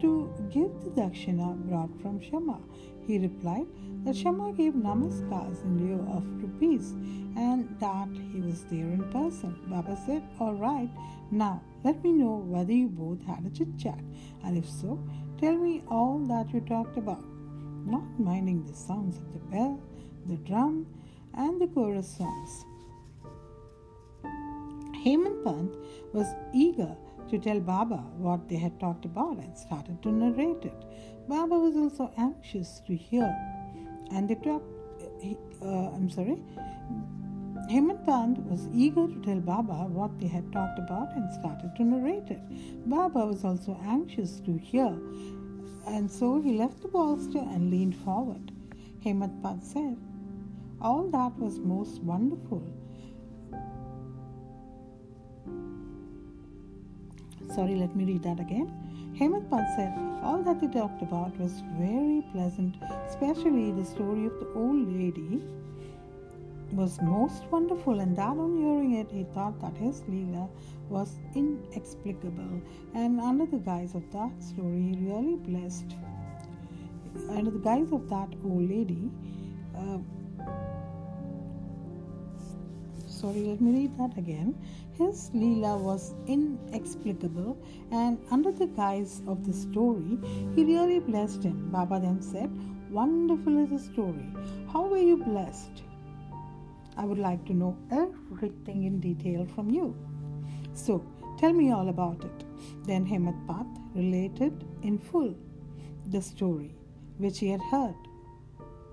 to 0.01 0.33
give 0.51 0.73
the 0.83 0.91
dakshina 0.91 1.57
brought 1.69 2.01
from 2.01 2.21
Shama. 2.21 2.61
He 3.07 3.19
replied 3.19 3.67
that 4.09 4.17
Shama 4.17 4.55
gave 4.55 4.73
namaskars 4.73 5.63
in 5.65 5.73
lieu 5.81 6.01
of 6.17 6.25
rupees 6.43 6.93
and 7.37 7.69
that 7.79 8.09
he 8.33 8.41
was 8.41 8.65
there 8.71 8.89
in 8.97 9.05
person. 9.13 9.55
Baba 9.67 9.99
said, 10.07 10.23
All 10.41 10.55
right, 10.55 10.89
now 11.31 11.61
let 11.85 12.03
me 12.03 12.13
know 12.13 12.37
whether 12.37 12.73
you 12.73 12.89
both 12.89 13.23
had 13.27 13.45
a 13.45 13.51
chit 13.51 13.69
chat, 13.79 14.01
and 14.45 14.57
if 14.57 14.67
so, 14.67 14.99
tell 15.39 15.59
me 15.59 15.83
all 15.89 16.21
that 16.21 16.55
you 16.55 16.63
talked 16.63 16.97
about. 16.97 17.23
Not 17.85 18.19
minding 18.19 18.65
the 18.65 18.73
sounds 18.73 19.19
of 19.19 19.31
the 19.35 19.41
bell, 19.51 19.79
the 20.25 20.37
drum, 20.37 20.87
and 21.35 21.61
the 21.61 21.67
chorus 21.67 22.09
songs. 22.17 22.65
Hemant 25.05 25.45
Pant 25.45 25.77
was 26.15 26.35
eager 26.55 26.97
to 27.29 27.39
tell 27.39 27.61
Baba 27.61 27.99
what 28.17 28.49
they 28.49 28.57
had 28.57 28.81
talked 28.81 29.05
about 29.05 29.37
and 29.37 29.57
started 29.57 30.03
to 30.03 30.11
narrate 30.11 30.65
it. 30.65 30.85
Baba 31.29 31.59
was 31.59 31.77
also 31.77 32.11
anxious 32.17 32.81
to 32.87 32.97
hear, 32.97 33.29
and 34.11 34.29
they 34.29 34.35
talked. 34.37 34.65
Uh, 35.61 35.91
I'm 35.95 36.09
sorry. 36.11 36.39
Hemant 37.71 38.07
Pant 38.07 38.39
was 38.47 38.67
eager 38.73 39.07
to 39.07 39.21
tell 39.23 39.41
Baba 39.41 39.87
what 39.89 40.19
they 40.19 40.27
had 40.27 40.51
talked 40.53 40.79
about 40.79 41.15
and 41.15 41.31
started 41.35 41.75
to 41.77 41.85
narrate 41.85 42.31
it. 42.31 42.41
Baba 42.89 43.27
was 43.27 43.45
also 43.45 43.79
anxious 43.85 44.41
to 44.41 44.57
hear, 44.57 44.97
and 45.87 46.11
so 46.11 46.41
he 46.41 46.53
left 46.53 46.81
the 46.81 46.89
bolster 46.89 47.39
and 47.41 47.71
leaned 47.71 47.97
forward. 47.97 48.53
Hemant 49.05 49.43
Pant 49.43 49.63
said, 49.63 49.99
All 50.81 51.09
that 51.09 51.39
was 51.39 51.59
most 51.59 52.01
wonderful. 52.03 52.63
Sorry, 57.55 57.75
let 57.75 57.95
me 57.95 58.05
read 58.05 58.23
that 58.23 58.41
again. 58.41 58.88
Hemant 59.19 59.51
Pant 59.51 59.69
said 59.75 59.93
all 60.23 60.43
that 60.45 60.61
they 60.61 60.69
talked 60.69 61.03
about 61.03 61.37
was 61.41 61.63
very 61.77 62.23
pleasant, 62.33 62.77
especially 63.09 63.73
the 63.73 63.85
story 63.85 64.27
of 64.27 64.39
the 64.39 64.49
old 64.55 64.93
lady 64.93 65.43
was 66.73 67.01
most 67.03 67.43
wonderful, 67.51 67.99
and 67.99 68.17
that 68.17 68.37
on 68.37 68.59
hearing 68.59 68.95
it, 68.95 69.11
he 69.11 69.25
thought 69.35 69.61
that 69.61 69.77
his 69.77 70.03
Leela 70.03 70.49
was 70.89 71.19
inexplicable. 71.35 72.63
And 72.95 73.21
under 73.21 73.47
the 73.47 73.59
guise 73.59 73.97
of 73.97 74.09
that 74.13 74.31
story, 74.41 74.95
he 74.95 75.11
really 75.11 75.37
blessed. 75.37 75.97
Under 77.31 77.51
the 77.51 77.59
guise 77.59 77.91
of 77.91 78.09
that 78.11 78.29
old 78.45 78.69
lady, 78.71 79.11
uh, 79.77 79.99
sorry, 83.19 83.41
let 83.41 83.61
me 83.61 83.73
read 83.73 83.99
that 83.99 84.17
again. 84.17 84.55
His 84.93 85.31
Leela 85.35 85.79
was 85.79 86.15
inexplicable, 86.27 87.59
and 87.91 88.19
under 88.31 88.53
the 88.53 88.67
guise 88.67 89.23
of 89.27 89.45
the 89.47 89.53
story, 89.53 90.19
he 90.55 90.65
really 90.65 91.01
blessed 91.01 91.43
him. 91.43 91.71
Baba 91.71 92.01
then 92.01 92.23
said, 92.23 92.51
Wonderful 92.91 93.59
is 93.65 93.71
the 93.71 93.93
story. 93.93 94.27
How 94.73 94.87
were 94.87 95.05
you 95.11 95.17
blessed? 95.17 95.83
I 96.97 97.05
would 97.05 97.19
like 97.19 97.45
to 97.47 97.55
know 97.55 97.77
everything 97.91 98.85
in 98.85 99.01
detail 99.01 99.47
from 99.55 99.71
you. 99.71 99.95
So, 100.73 101.05
tell 101.39 101.53
me 101.53 101.71
all 101.73 101.89
about 101.89 102.25
it. 102.25 102.45
Then 102.85 103.05
Hemant 103.07 103.47
Pant 103.47 103.79
related 103.95 104.65
in 104.83 104.99
full 104.99 105.35
the 106.07 106.23
story 106.23 106.75
which 107.19 107.41
he 107.41 107.49
had 107.49 107.61
heard 107.71 108.08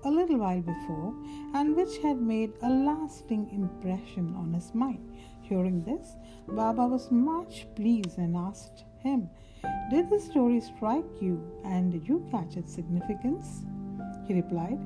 a 0.06 0.10
little 0.10 0.38
while 0.38 0.60
before 0.60 1.12
and 1.54 1.74
which 1.74 1.98
had 1.98 2.20
made 2.20 2.52
a 2.62 2.70
lasting 2.70 3.50
impression 3.52 4.34
on 4.36 4.54
his 4.54 4.72
mind. 4.72 5.12
Hearing 5.42 5.82
this, 5.82 6.14
Baba 6.48 6.86
was 6.86 7.10
much 7.10 7.66
pleased 7.74 8.18
and 8.18 8.36
asked 8.36 8.84
him, 9.00 9.28
Did 9.90 10.08
the 10.08 10.20
story 10.20 10.60
strike 10.60 11.20
you 11.20 11.42
and 11.64 11.90
did 11.90 12.08
you 12.08 12.24
catch 12.30 12.56
its 12.56 12.72
significance? 12.72 13.64
He 14.28 14.34
replied, 14.34 14.78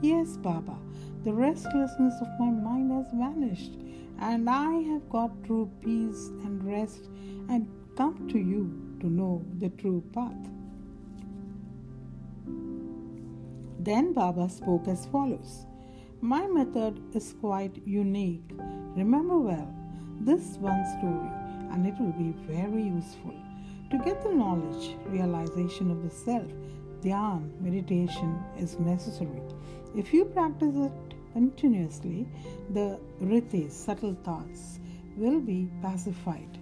Yes, 0.00 0.38
Baba, 0.38 0.78
the 1.22 1.34
restlessness 1.34 2.14
of 2.22 2.28
my 2.40 2.50
mind 2.50 2.92
has 2.92 3.12
vanished 3.12 3.72
and 4.20 4.48
I 4.48 4.72
have 4.92 5.08
got 5.10 5.44
true 5.44 5.70
peace 5.82 6.28
and 6.44 6.64
rest 6.64 7.10
and 7.50 7.68
come 7.96 8.26
to 8.28 8.38
you 8.38 8.96
to 9.00 9.06
know 9.06 9.44
the 9.58 9.68
true 9.68 10.02
path. 10.14 10.48
Then 13.84 14.12
Baba 14.12 14.48
spoke 14.48 14.86
as 14.86 15.06
follows 15.06 15.66
My 16.20 16.46
method 16.46 17.02
is 17.16 17.34
quite 17.40 17.84
unique. 17.84 18.52
Remember 18.94 19.38
well 19.40 19.74
this 20.20 20.56
one 20.58 20.84
story, 20.98 21.30
and 21.72 21.84
it 21.84 21.94
will 21.98 22.12
be 22.12 22.30
very 22.46 22.84
useful. 22.84 23.34
To 23.90 23.98
get 23.98 24.22
the 24.22 24.32
knowledge, 24.32 24.94
realization 25.06 25.90
of 25.90 26.04
the 26.04 26.10
self, 26.10 26.46
dhyan, 27.00 27.60
meditation 27.60 28.38
is 28.56 28.78
necessary. 28.78 29.42
If 29.96 30.14
you 30.14 30.26
practice 30.26 30.76
it 30.76 31.16
continuously, 31.32 32.28
the 32.70 33.00
ritis, 33.18 33.74
subtle 33.74 34.16
thoughts, 34.22 34.78
will 35.16 35.40
be 35.40 35.68
pacified. 35.82 36.56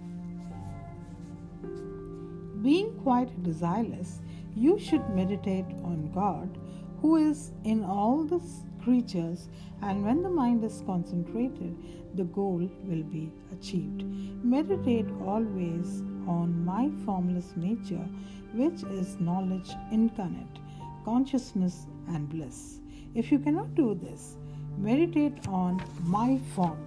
Being 2.63 2.97
quite 3.03 3.43
desireless, 3.43 4.21
you 4.55 4.79
should 4.79 5.07
meditate 5.11 5.69
on 5.83 6.11
God 6.15 6.57
who 7.01 7.15
is 7.15 7.51
in 7.63 7.83
all 7.83 8.23
the 8.23 8.39
creatures, 8.83 9.49
and 9.81 10.03
when 10.03 10.21
the 10.21 10.29
mind 10.29 10.63
is 10.63 10.83
concentrated, 10.85 11.75
the 12.15 12.23
goal 12.23 12.69
will 12.83 13.03
be 13.03 13.31
achieved. 13.51 14.03
Meditate 14.43 15.07
always 15.25 16.01
on 16.27 16.63
my 16.65 16.91
formless 17.05 17.53
nature, 17.55 18.07
which 18.53 18.83
is 18.83 19.19
knowledge 19.19 19.71
incarnate, 19.91 20.59
consciousness, 21.05 21.87
and 22.09 22.29
bliss. 22.29 22.79
If 23.15 23.31
you 23.31 23.39
cannot 23.39 23.75
do 23.75 23.95
this, 23.95 24.37
meditate 24.77 25.47
on 25.47 25.81
my 26.03 26.39
form 26.55 26.77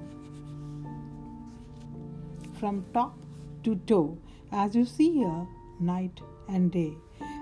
from 2.59 2.85
top 2.92 3.18
to 3.64 3.77
toe, 3.87 4.16
as 4.53 4.74
you 4.74 4.85
see 4.85 5.12
here, 5.12 5.46
night 5.81 6.20
and 6.48 6.70
day. 6.70 6.94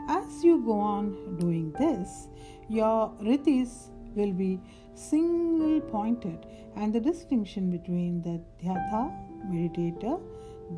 As 0.09 0.43
you 0.43 0.63
go 0.65 0.73
on 0.73 1.37
doing 1.39 1.73
this, 1.79 2.29
your 2.73 3.13
ritis 3.21 3.91
will 4.15 4.33
be 4.33 4.61
single 4.95 5.81
pointed, 5.81 6.47
and 6.77 6.95
the 6.95 7.01
distinction 7.01 7.71
between 7.71 8.23
the 8.23 8.41
dhyata, 8.63 9.03
meditator, 9.51 10.21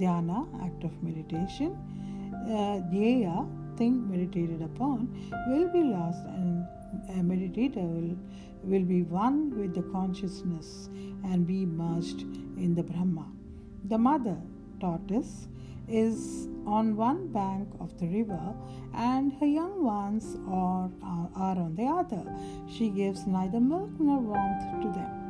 dhyana, 0.00 0.38
act 0.64 0.82
of 0.84 1.02
meditation, 1.02 1.76
uh, 2.46 2.80
dhyaya, 2.92 3.46
thing 3.76 4.08
meditated 4.10 4.62
upon, 4.62 5.08
will 5.48 5.68
be 5.68 5.82
lost, 5.82 6.24
and 6.26 6.66
a 7.10 7.22
meditator 7.32 7.86
will, 7.94 8.16
will 8.62 8.84
be 8.84 9.02
one 9.02 9.56
with 9.58 9.74
the 9.74 9.82
consciousness 9.92 10.88
and 11.24 11.46
be 11.46 11.64
merged 11.64 12.22
in 12.56 12.74
the 12.74 12.82
Brahma. 12.82 13.26
The 13.84 13.98
mother 13.98 14.36
tortoise 14.80 15.48
is 15.88 16.48
on 16.66 16.96
one 16.96 17.28
bank 17.28 17.68
of 17.80 17.98
the 17.98 18.06
river 18.06 18.54
and 18.94 19.32
her 19.34 19.46
young 19.46 19.84
ones 19.84 20.36
are, 20.48 20.90
are 21.36 21.58
on 21.58 21.74
the 21.74 21.84
other. 21.84 22.24
She 22.68 22.88
gives 22.88 23.26
neither 23.26 23.60
milk 23.60 23.90
nor 23.98 24.18
warmth 24.18 24.82
to 24.82 24.88
them. 24.98 25.24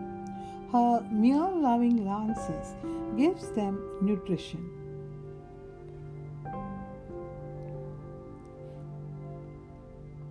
Her 0.70 1.06
mere 1.10 1.50
loving 1.50 2.04
glances 2.04 2.74
gives 3.16 3.50
them 3.50 3.80
nutrition. 4.00 4.70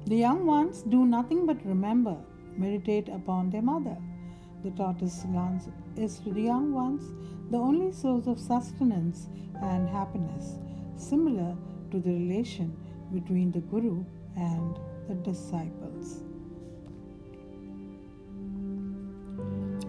The 0.06 0.18
young 0.18 0.46
ones 0.46 0.84
do 0.84 1.06
nothing 1.06 1.46
but 1.46 1.66
remember, 1.66 2.18
meditate 2.58 3.08
upon 3.08 3.50
their 3.50 3.62
mother. 3.62 3.98
The 4.64 4.72
tortoise 4.72 5.24
glance 5.32 5.70
is 5.96 6.20
to 6.20 6.34
the 6.34 6.42
young 6.42 6.74
ones 6.74 7.04
the 7.52 7.58
only 7.58 7.92
source 7.92 8.28
of 8.28 8.40
sustenance 8.40 9.28
and 9.62 9.88
happiness, 9.90 10.58
similar 10.98 11.56
to 11.92 12.00
the 12.00 12.12
relation 12.12 12.76
between 13.14 13.52
the 13.52 13.62
Guru 13.62 14.04
and 14.36 14.80
the 15.08 15.16
disciples. 15.16 16.24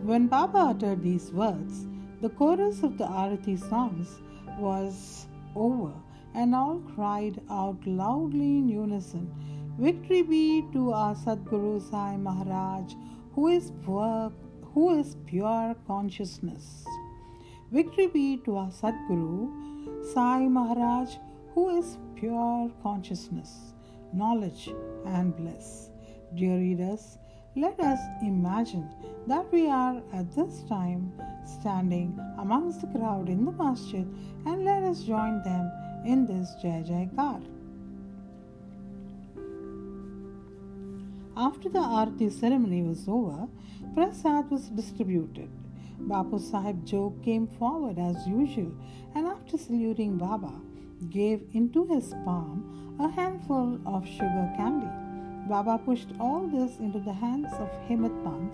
When 0.03 0.27
Baba 0.27 0.59
uttered 0.59 1.03
these 1.03 1.33
words, 1.33 1.87
the 2.21 2.29
chorus 2.31 2.83
of 2.83 2.99
the 2.99 3.05
Arati 3.05 3.59
songs 3.59 4.21
was 4.59 5.27
over, 5.57 5.93
and 6.35 6.55
all 6.55 6.83
cried 6.95 7.41
out 7.49 7.79
loudly 7.87 8.59
in 8.59 8.69
unison 8.69 9.31
Victory 9.79 10.23
be 10.23 10.65
to 10.73 10.93
our 10.93 11.17
Sadguru 11.17 11.83
Sai 11.91 12.17
Maharaj, 12.17 12.95
who 13.35 13.49
is 13.49 13.73
pure, 13.83 14.33
who 14.73 14.97
is 15.01 15.17
pure 15.27 15.75
consciousness. 15.85 16.85
Victory 17.75 18.07
be 18.07 18.37
to 18.45 18.57
our 18.57 18.71
Sadguru, 18.71 19.51
Sai 20.13 20.47
Maharaj, 20.47 21.17
who 21.55 21.77
is 21.77 21.97
pure 22.15 22.71
consciousness, 22.85 23.75
knowledge, 24.13 24.69
and 25.07 25.35
bliss. 25.37 25.91
Dear 26.37 26.57
readers, 26.59 27.19
let 27.57 27.81
us 27.81 27.99
imagine 28.23 28.89
that 29.27 29.51
we 29.53 29.69
are 29.69 30.01
at 30.13 30.31
this 30.37 30.63
time 30.69 31.13
standing 31.45 32.17
amongst 32.39 32.81
the 32.81 32.87
crowd 32.97 33.29
in 33.29 33.45
the 33.45 33.51
masjid 33.51 34.07
and 34.47 34.65
let 34.65 34.85
us 34.85 35.03
join 35.03 35.43
them 35.43 35.69
in 36.07 36.27
this 36.27 36.55
Jai 36.63 36.85
Jaikar. 36.93 37.43
After 41.37 41.69
the 41.69 41.81
Aarti 41.81 42.31
ceremony 42.31 42.85
was 42.85 43.05
over, 43.09 43.49
prasad 43.97 44.49
was 44.49 44.69
distributed. 44.69 45.51
Bapu 46.01 46.41
Sahib 46.41 46.85
Jog 46.85 47.23
came 47.23 47.47
forward 47.47 47.99
as 47.99 48.27
usual 48.27 48.73
and 49.15 49.27
after 49.27 49.57
saluting 49.57 50.19
Baba, 50.19 50.53
gave 51.11 51.43
into 51.53 51.87
his 51.87 52.13
palm 52.25 52.97
a 53.01 53.09
handful 53.09 53.79
of 53.87 54.07
sugar 54.07 54.53
candy. 54.57 54.91
Baba 55.49 55.79
pushed 55.85 56.09
all 56.19 56.47
this 56.47 56.79
into 56.79 56.99
the 57.01 57.13
hands 57.13 57.53
of 57.55 57.69
Hemant 57.89 58.25
Pant 58.25 58.53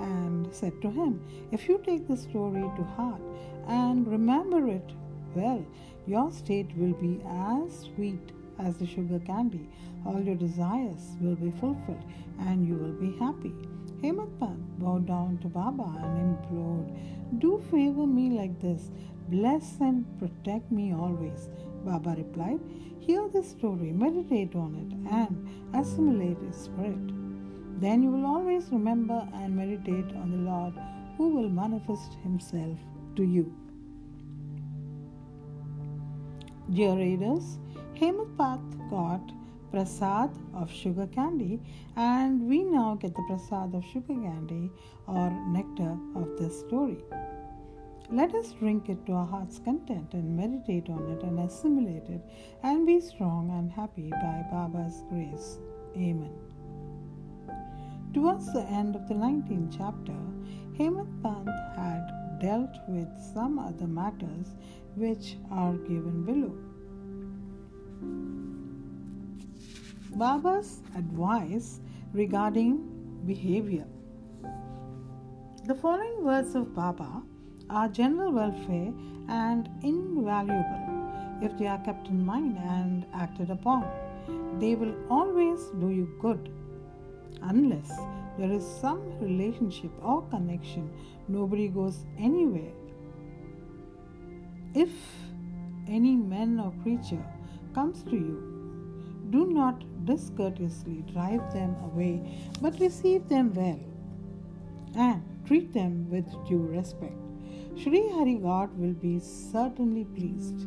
and 0.00 0.54
said 0.54 0.80
to 0.82 0.90
him, 0.90 1.20
If 1.50 1.68
you 1.68 1.80
take 1.84 2.06
the 2.06 2.16
story 2.16 2.62
to 2.62 2.84
heart 2.96 3.20
and 3.66 4.06
remember 4.06 4.68
it 4.68 4.90
well, 5.34 5.64
your 6.06 6.30
state 6.30 6.70
will 6.76 6.94
be 6.94 7.20
as 7.28 7.86
sweet 7.94 8.32
as 8.58 8.76
the 8.76 8.86
sugar 8.86 9.18
candy. 9.20 9.68
All 10.06 10.20
your 10.20 10.36
desires 10.36 11.16
will 11.20 11.36
be 11.36 11.50
fulfilled 11.50 12.04
and 12.40 12.66
you 12.66 12.74
will 12.74 12.94
be 12.94 13.16
happy. 13.18 13.54
Hemant 14.02 14.38
Pant 14.38 14.78
bowed 14.78 15.06
down 15.06 15.38
to 15.38 15.48
Baba 15.48 15.92
and 16.02 16.36
implored, 16.36 16.92
Do 17.40 17.60
favor 17.70 18.06
me 18.06 18.30
like 18.30 18.60
this. 18.60 18.90
Bless 19.28 19.80
and 19.80 20.06
protect 20.18 20.70
me 20.70 20.92
always. 20.92 21.48
Baba 21.84 22.14
replied, 22.16 22.60
Hear 23.00 23.28
this 23.28 23.50
story, 23.50 23.90
meditate 23.92 24.54
on 24.54 24.74
it, 24.82 25.12
and 25.12 25.48
assimilate 25.74 26.38
its 26.48 26.62
spirit. 26.64 27.08
Then 27.80 28.02
you 28.02 28.10
will 28.10 28.26
always 28.26 28.68
remember 28.70 29.26
and 29.34 29.56
meditate 29.56 30.14
on 30.16 30.30
the 30.30 30.50
Lord 30.50 30.74
who 31.16 31.28
will 31.28 31.48
manifest 31.48 32.14
himself 32.22 32.78
to 33.16 33.24
you. 33.24 33.52
Dear 36.72 36.96
readers, 36.96 37.58
Hemant 37.94 38.90
got 38.90 39.20
prasad 39.70 40.30
of 40.54 40.70
sugar 40.70 41.06
candy, 41.06 41.60
and 41.96 42.42
we 42.48 42.64
now 42.64 42.94
get 43.00 43.14
the 43.14 43.22
prasad 43.28 43.74
of 43.74 43.84
sugar 43.92 44.14
candy 44.14 44.70
or 45.06 45.30
nectar 45.48 45.96
of 46.14 46.38
this 46.38 46.60
story. 46.60 46.98
Let 48.10 48.34
us 48.34 48.52
drink 48.52 48.88
it 48.88 49.04
to 49.06 49.12
our 49.12 49.26
heart's 49.26 49.58
content 49.58 50.14
and 50.14 50.34
meditate 50.34 50.88
on 50.88 51.10
it 51.10 51.22
and 51.22 51.38
assimilate 51.40 52.08
it 52.08 52.22
and 52.62 52.86
be 52.86 53.00
strong 53.00 53.50
and 53.50 53.70
happy 53.70 54.10
by 54.10 54.44
Baba's 54.50 55.02
grace. 55.10 55.58
Amen. 55.94 56.32
Towards 58.14 58.50
the 58.52 58.62
end 58.62 58.96
of 58.96 59.06
the 59.08 59.14
19th 59.14 59.76
chapter, 59.76 60.16
Hemant 60.78 61.22
Pant 61.22 61.48
had 61.76 62.38
dealt 62.40 62.74
with 62.88 63.08
some 63.34 63.58
other 63.58 63.86
matters 63.86 64.54
which 64.94 65.36
are 65.50 65.74
given 65.74 66.24
below. 66.24 66.56
Baba's 70.18 70.80
advice 70.96 71.78
regarding 72.12 72.78
behavior. 73.24 73.86
The 75.64 75.76
following 75.76 76.24
words 76.24 76.56
of 76.56 76.74
Baba 76.74 77.22
are 77.70 77.88
general 77.88 78.32
welfare 78.32 78.92
and 79.28 79.70
invaluable 79.84 81.12
if 81.40 81.56
they 81.56 81.68
are 81.68 81.78
kept 81.84 82.08
in 82.08 82.26
mind 82.26 82.58
and 82.58 83.06
acted 83.14 83.50
upon. 83.50 83.86
They 84.58 84.74
will 84.74 84.96
always 85.08 85.60
do 85.78 85.90
you 85.90 86.12
good 86.20 86.50
unless 87.42 87.92
there 88.38 88.50
is 88.50 88.66
some 88.80 89.20
relationship 89.20 89.92
or 90.02 90.22
connection, 90.30 90.90
nobody 91.28 91.68
goes 91.68 92.06
anywhere. 92.18 92.72
If 94.74 94.90
any 95.86 96.16
man 96.16 96.58
or 96.58 96.72
creature 96.82 97.24
comes 97.72 98.02
to 98.04 98.16
you, 98.16 98.57
do 99.30 99.46
not 99.46 99.84
discourteously 100.04 101.04
drive 101.12 101.52
them 101.52 101.76
away, 101.84 102.22
but 102.60 102.78
receive 102.80 103.28
them 103.28 103.52
well 103.54 103.80
and 104.96 105.22
treat 105.46 105.72
them 105.72 106.08
with 106.10 106.26
due 106.48 106.66
respect. 106.66 107.14
Sri 107.76 108.08
Hari 108.10 108.36
God 108.36 108.76
will 108.76 108.94
be 108.94 109.20
certainly 109.20 110.04
pleased. 110.04 110.66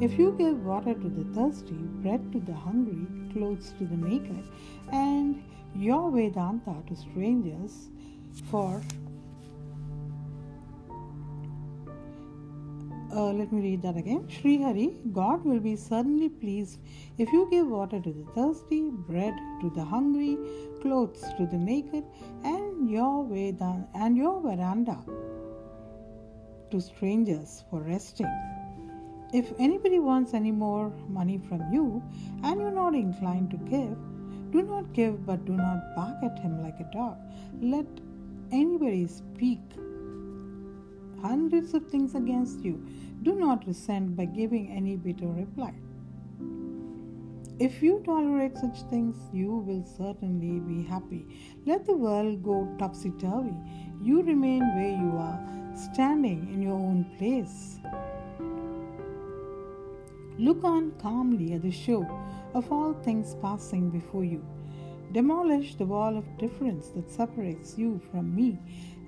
If 0.00 0.18
you 0.18 0.34
give 0.38 0.64
water 0.64 0.94
to 0.94 1.08
the 1.08 1.24
thirsty, 1.34 1.74
bread 1.74 2.32
to 2.32 2.40
the 2.40 2.54
hungry, 2.54 3.06
clothes 3.32 3.74
to 3.78 3.84
the 3.84 3.96
naked, 3.96 4.44
and 4.92 5.42
your 5.74 6.10
Vedanta 6.10 6.76
to 6.88 6.96
strangers, 6.96 7.88
for 8.50 8.80
Uh, 13.14 13.32
let 13.32 13.52
me 13.52 13.60
read 13.62 13.82
that 13.82 13.96
again. 13.96 14.28
Sri 14.28 14.60
Hari, 14.60 14.96
God 15.12 15.44
will 15.44 15.60
be 15.60 15.76
certainly 15.76 16.28
pleased 16.28 16.80
if 17.16 17.32
you 17.32 17.46
give 17.48 17.68
water 17.68 18.00
to 18.00 18.12
the 18.12 18.24
thirsty, 18.34 18.90
bread 18.90 19.34
to 19.60 19.70
the 19.70 19.84
hungry, 19.84 20.36
clothes 20.82 21.22
to 21.38 21.46
the 21.46 21.56
naked, 21.56 22.02
and 22.42 22.90
your 22.90 23.24
Vedanta 23.24 23.86
and 23.94 24.16
your 24.16 24.40
veranda 24.40 24.98
to 26.72 26.80
strangers 26.80 27.62
for 27.70 27.82
resting. 27.82 28.26
If 29.32 29.52
anybody 29.60 30.00
wants 30.00 30.34
any 30.34 30.50
more 30.50 30.92
money 31.08 31.38
from 31.48 31.72
you 31.72 32.02
and 32.42 32.60
you're 32.60 32.72
not 32.72 32.96
inclined 32.96 33.50
to 33.52 33.56
give, 33.58 33.96
do 34.50 34.62
not 34.62 34.92
give 34.92 35.24
but 35.24 35.44
do 35.44 35.52
not 35.52 35.94
bark 35.94 36.16
at 36.24 36.40
him 36.40 36.60
like 36.64 36.80
a 36.80 36.90
dog. 36.92 37.16
Let 37.60 37.86
anybody 38.50 39.06
speak 39.06 39.60
hundreds 41.24 41.72
of 41.72 41.86
things 41.88 42.14
against 42.14 42.62
you. 42.62 42.86
Do 43.22 43.34
not 43.34 43.66
resent 43.66 44.14
by 44.14 44.26
giving 44.26 44.70
any 44.70 44.96
bitter 44.96 45.28
reply. 45.28 45.72
If 47.58 47.82
you 47.82 48.02
tolerate 48.04 48.58
such 48.58 48.82
things, 48.90 49.16
you 49.32 49.56
will 49.66 49.84
certainly 49.96 50.60
be 50.60 50.82
happy. 50.86 51.26
Let 51.64 51.86
the 51.86 51.96
world 51.96 52.42
go 52.42 52.68
topsy 52.78 53.10
turvy. 53.12 53.54
You 54.02 54.22
remain 54.22 54.60
where 54.76 54.96
you 55.04 55.12
are, 55.16 55.40
standing 55.92 56.52
in 56.52 56.60
your 56.60 56.74
own 56.74 57.06
place. 57.16 57.78
Look 60.36 60.62
on 60.62 60.90
calmly 61.00 61.54
at 61.54 61.62
the 61.62 61.70
show 61.70 62.04
of 62.54 62.70
all 62.70 62.92
things 62.92 63.34
passing 63.40 63.88
before 63.88 64.24
you. 64.24 64.44
Demolish 65.12 65.76
the 65.76 65.86
wall 65.86 66.18
of 66.18 66.38
difference 66.38 66.88
that 66.88 67.08
separates 67.08 67.78
you 67.78 68.00
from 68.10 68.34
me, 68.34 68.58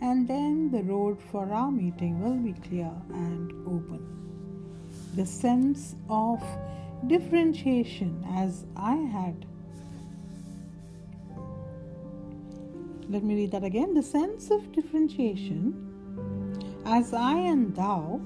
and 0.00 0.28
then 0.28 0.70
the 0.70 0.82
road 0.82 1.18
for 1.30 1.52
our 1.52 1.70
meeting 1.70 2.20
will 2.22 2.36
be 2.36 2.52
clear 2.68 2.90
and 3.10 3.52
open. 3.66 4.02
The 5.14 5.26
sense 5.26 5.94
of 6.08 6.42
differentiation 7.06 8.24
as 8.36 8.64
I 8.76 8.94
had. 8.94 9.46
Let 13.08 13.22
me 13.22 13.34
read 13.34 13.52
that 13.52 13.64
again. 13.64 13.94
The 13.94 14.02
sense 14.02 14.50
of 14.50 14.72
differentiation 14.72 15.86
as 16.84 17.12
I 17.12 17.34
and 17.38 17.74
thou 17.74 18.20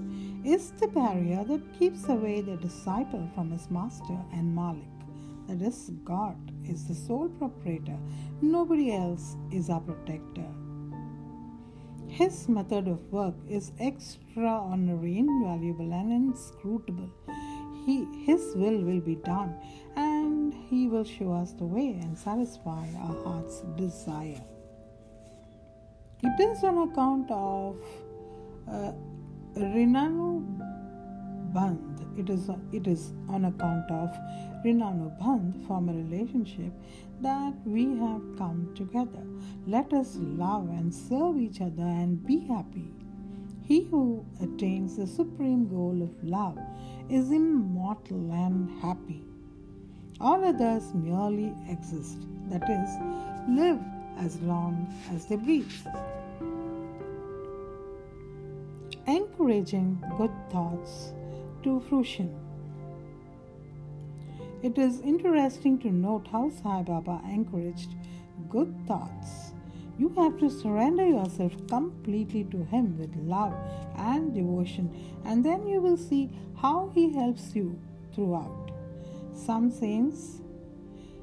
is 0.44 0.72
the 0.72 0.88
barrier 0.88 1.44
that 1.44 1.78
keeps 1.78 2.09
away 2.09 2.40
the 2.40 2.56
disciple 2.56 3.28
from 3.35 3.50
his 3.50 3.70
master 3.70 4.18
and 4.33 4.54
Malik. 4.54 4.85
That 5.48 5.62
is, 5.62 5.90
God 6.04 6.37
is 6.66 6.87
the 6.87 6.94
sole 6.94 7.28
proprietor, 7.28 7.98
nobody 8.40 8.94
else 8.94 9.37
is 9.50 9.68
our 9.68 9.80
protector. 9.80 10.50
His 12.20 12.50
method 12.50 12.87
of 12.87 13.00
work 13.11 13.35
is 13.48 13.72
extraordinary, 13.78 15.16
invaluable, 15.16 15.90
and 15.90 16.12
inscrutable. 16.12 17.09
He, 17.87 18.06
his 18.26 18.42
will 18.56 18.83
will 18.85 19.00
be 19.00 19.14
done, 19.14 19.54
and 19.96 20.52
He 20.68 20.87
will 20.87 21.04
show 21.04 21.33
us 21.33 21.52
the 21.52 21.64
way 21.64 21.98
and 22.02 22.18
satisfy 22.18 22.87
our 23.04 23.16
heart's 23.24 23.62
desire. 23.78 24.44
It 26.22 26.38
is 26.42 26.62
on 26.62 26.90
account 26.90 27.30
of 27.30 27.78
uh, 28.70 28.92
Rinanu 29.56 30.44
Bandh. 31.54 32.18
It 32.18 32.28
is, 32.28 32.50
it 32.70 32.87
is 32.87 33.14
on 33.30 33.46
account 33.46 33.90
of 33.90 34.11
Rinanu 34.64 35.66
form 35.66 35.88
a 35.88 35.92
relationship, 35.92 36.73
that 37.20 37.55
we 37.64 37.96
have 37.99 38.23
come 38.38 38.73
together. 38.75 39.23
Let 39.66 39.92
us 39.92 40.16
love 40.18 40.68
and 40.68 40.94
serve 40.94 41.38
each 41.38 41.61
other 41.61 41.83
and 41.83 42.25
be 42.27 42.40
happy. 42.40 42.92
He 43.62 43.85
who 43.85 44.25
attains 44.42 44.96
the 44.96 45.07
supreme 45.07 45.68
goal 45.68 46.03
of 46.03 46.25
love 46.25 46.59
is 47.09 47.31
immortal 47.31 48.33
and 48.33 48.70
happy. 48.81 49.23
All 50.20 50.44
others 50.44 50.92
merely 50.92 51.55
exist, 51.68 52.18
that 52.51 52.68
is, 52.68 52.90
live 53.49 53.81
as 54.18 54.40
long 54.40 54.92
as 55.12 55.27
they 55.27 55.37
breathe. 55.37 55.70
Encouraging 59.07 60.03
good 60.18 60.33
thoughts 60.51 61.12
to 61.62 61.81
fruition. 61.88 62.35
It 64.62 64.77
is 64.77 65.01
interesting 65.01 65.79
to 65.79 65.90
note 65.90 66.29
how 66.31 66.51
Sai 66.51 66.83
Baba 66.83 67.23
encouraged 67.27 67.94
good 68.51 68.75
thoughts. 68.87 69.55
You 69.99 70.11
have 70.18 70.38
to 70.38 70.51
surrender 70.51 71.07
yourself 71.07 71.53
completely 71.66 72.44
to 72.44 72.64
Him 72.64 72.99
with 72.99 73.16
love 73.16 73.55
and 73.96 74.35
devotion, 74.35 74.90
and 75.25 75.42
then 75.42 75.66
you 75.66 75.81
will 75.81 75.96
see 75.96 76.29
how 76.61 76.90
He 76.94 77.11
helps 77.11 77.57
you 77.57 77.81
throughout. 78.14 78.70
Some 79.33 79.70
saints, 79.70 80.42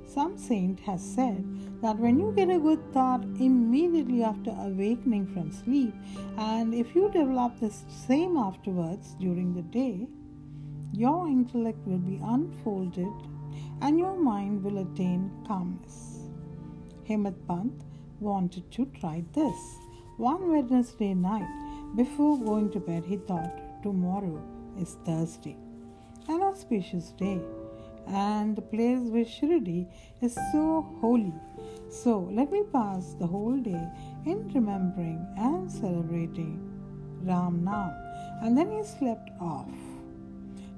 some 0.07 0.35
saint 0.35 0.79
has 0.79 1.03
said 1.03 1.45
that 1.83 1.99
when 1.99 2.19
you 2.19 2.33
get 2.35 2.49
a 2.49 2.57
good 2.57 2.91
thought 2.91 3.23
immediately 3.39 4.23
after 4.23 4.49
awakening 4.49 5.27
from 5.27 5.51
sleep, 5.51 5.93
and 6.39 6.73
if 6.73 6.95
you 6.95 7.11
develop 7.11 7.59
the 7.59 7.71
same 8.07 8.35
afterwards 8.35 9.15
during 9.19 9.53
the 9.53 9.61
day, 9.61 10.07
your 10.93 11.27
intellect 11.27 11.79
will 11.85 11.97
be 11.97 12.19
unfolded 12.23 13.13
and 13.81 13.99
your 13.99 14.17
mind 14.17 14.63
will 14.63 14.79
attain 14.79 15.31
calmness. 15.47 16.19
Hemadpant 17.07 17.83
wanted 18.19 18.69
to 18.71 18.85
try 18.99 19.23
this. 19.33 19.55
One 20.17 20.49
Wednesday 20.49 21.13
night, 21.13 21.47
before 21.95 22.39
going 22.39 22.71
to 22.71 22.79
bed, 22.79 23.05
he 23.05 23.17
thought, 23.17 23.83
Tomorrow 23.83 24.41
is 24.79 24.97
Thursday, 25.05 25.55
an 26.27 26.41
auspicious 26.41 27.11
day, 27.11 27.39
and 28.07 28.55
the 28.55 28.61
place 28.61 28.99
with 28.99 29.27
Shirdi 29.27 29.87
is 30.21 30.33
so 30.51 30.81
holy. 30.99 31.33
So 31.89 32.29
let 32.31 32.51
me 32.51 32.63
pass 32.73 33.13
the 33.13 33.27
whole 33.27 33.57
day 33.57 33.87
in 34.25 34.51
remembering 34.53 35.25
and 35.37 35.71
celebrating 35.71 36.59
Ram 37.21 37.63
Nam. 37.63 37.91
And 38.41 38.57
then 38.57 38.71
he 38.71 38.83
slept 38.83 39.29
off. 39.39 39.69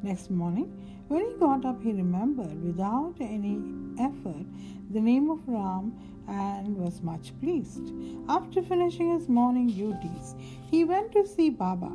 Next 0.01 0.29
morning, 0.31 0.71
when 1.09 1.25
he 1.25 1.33
got 1.37 1.65
up, 1.65 1.81
he 1.83 1.91
remembered 1.91 2.63
without 2.63 3.15
any 3.19 3.59
effort 3.99 4.45
the 4.91 5.01
name 5.01 5.29
of 5.29 5.39
Ram 5.45 5.93
and 6.27 6.77
was 6.77 7.01
much 7.01 7.33
pleased. 7.41 7.91
After 8.29 8.61
finishing 8.61 9.11
his 9.11 9.27
morning 9.27 9.67
duties, 9.67 10.35
he 10.71 10.83
went 10.85 11.11
to 11.11 11.27
see 11.27 11.49
Baba 11.49 11.91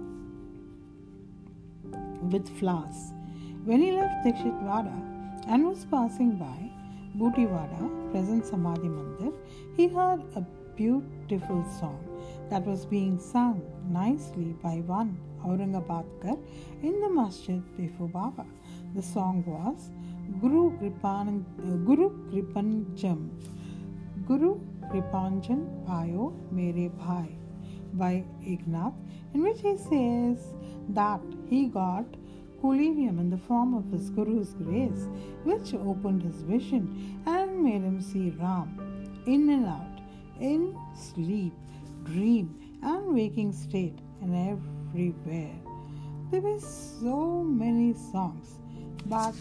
with 2.30 2.48
flowers. 2.58 3.12
When 3.64 3.80
he 3.80 3.92
left 3.92 4.26
Dikshit 4.26 4.62
Wada 4.62 4.94
and 5.48 5.66
was 5.66 5.86
passing 5.86 6.36
by 6.36 6.70
Butiwada, 7.16 8.10
present 8.10 8.44
Samadhi 8.44 8.88
Mandir, 8.88 9.32
he 9.76 9.88
heard 9.88 10.22
a 10.36 10.42
beautiful 10.76 11.64
song 11.80 12.04
that 12.50 12.66
was 12.66 12.84
being 12.84 13.18
sung 13.18 13.62
nicely 13.88 14.54
by 14.62 14.76
one 14.86 15.16
Aurangabadkar 15.44 16.38
in 16.82 17.00
the 17.00 17.08
masjid 17.08 17.62
before 17.76 18.08
Baba. 18.08 18.46
The 18.94 19.02
song 19.02 19.44
was 19.46 19.90
Guru 20.40 20.76
Kripan, 20.78 21.44
Guru 21.84 22.10
Kripanjam. 22.30 23.30
Guru 24.26 24.60
Kripanjan 24.90 25.84
Bhayo 25.86 26.32
Mere 26.50 26.90
Bhai. 26.90 27.36
by 27.96 28.24
Eknath, 28.42 28.94
in 29.34 29.42
which 29.42 29.60
he 29.60 29.76
says 29.76 30.54
that 30.90 31.20
he 31.48 31.66
got 31.66 32.04
collyrium 32.60 33.20
in 33.20 33.30
the 33.30 33.38
form 33.38 33.74
of 33.74 33.90
his 33.92 34.10
Guru's 34.10 34.54
grace, 34.54 35.08
which 35.44 35.74
opened 35.74 36.22
his 36.22 36.42
vision 36.42 37.20
and 37.26 37.62
made 37.62 37.82
him 37.82 38.00
see 38.00 38.30
Ram 38.30 39.22
in 39.26 39.48
and 39.50 39.66
out, 39.66 40.00
in 40.40 40.76
sleep, 40.94 41.52
dream, 42.04 42.78
and 42.82 43.14
waking 43.14 43.52
state, 43.52 43.98
and 44.20 44.34
everywhere. 44.94 45.54
There 46.30 46.40
were 46.40 46.60
so 46.60 47.42
many 47.42 47.94
songs, 48.12 48.54
but 49.06 49.34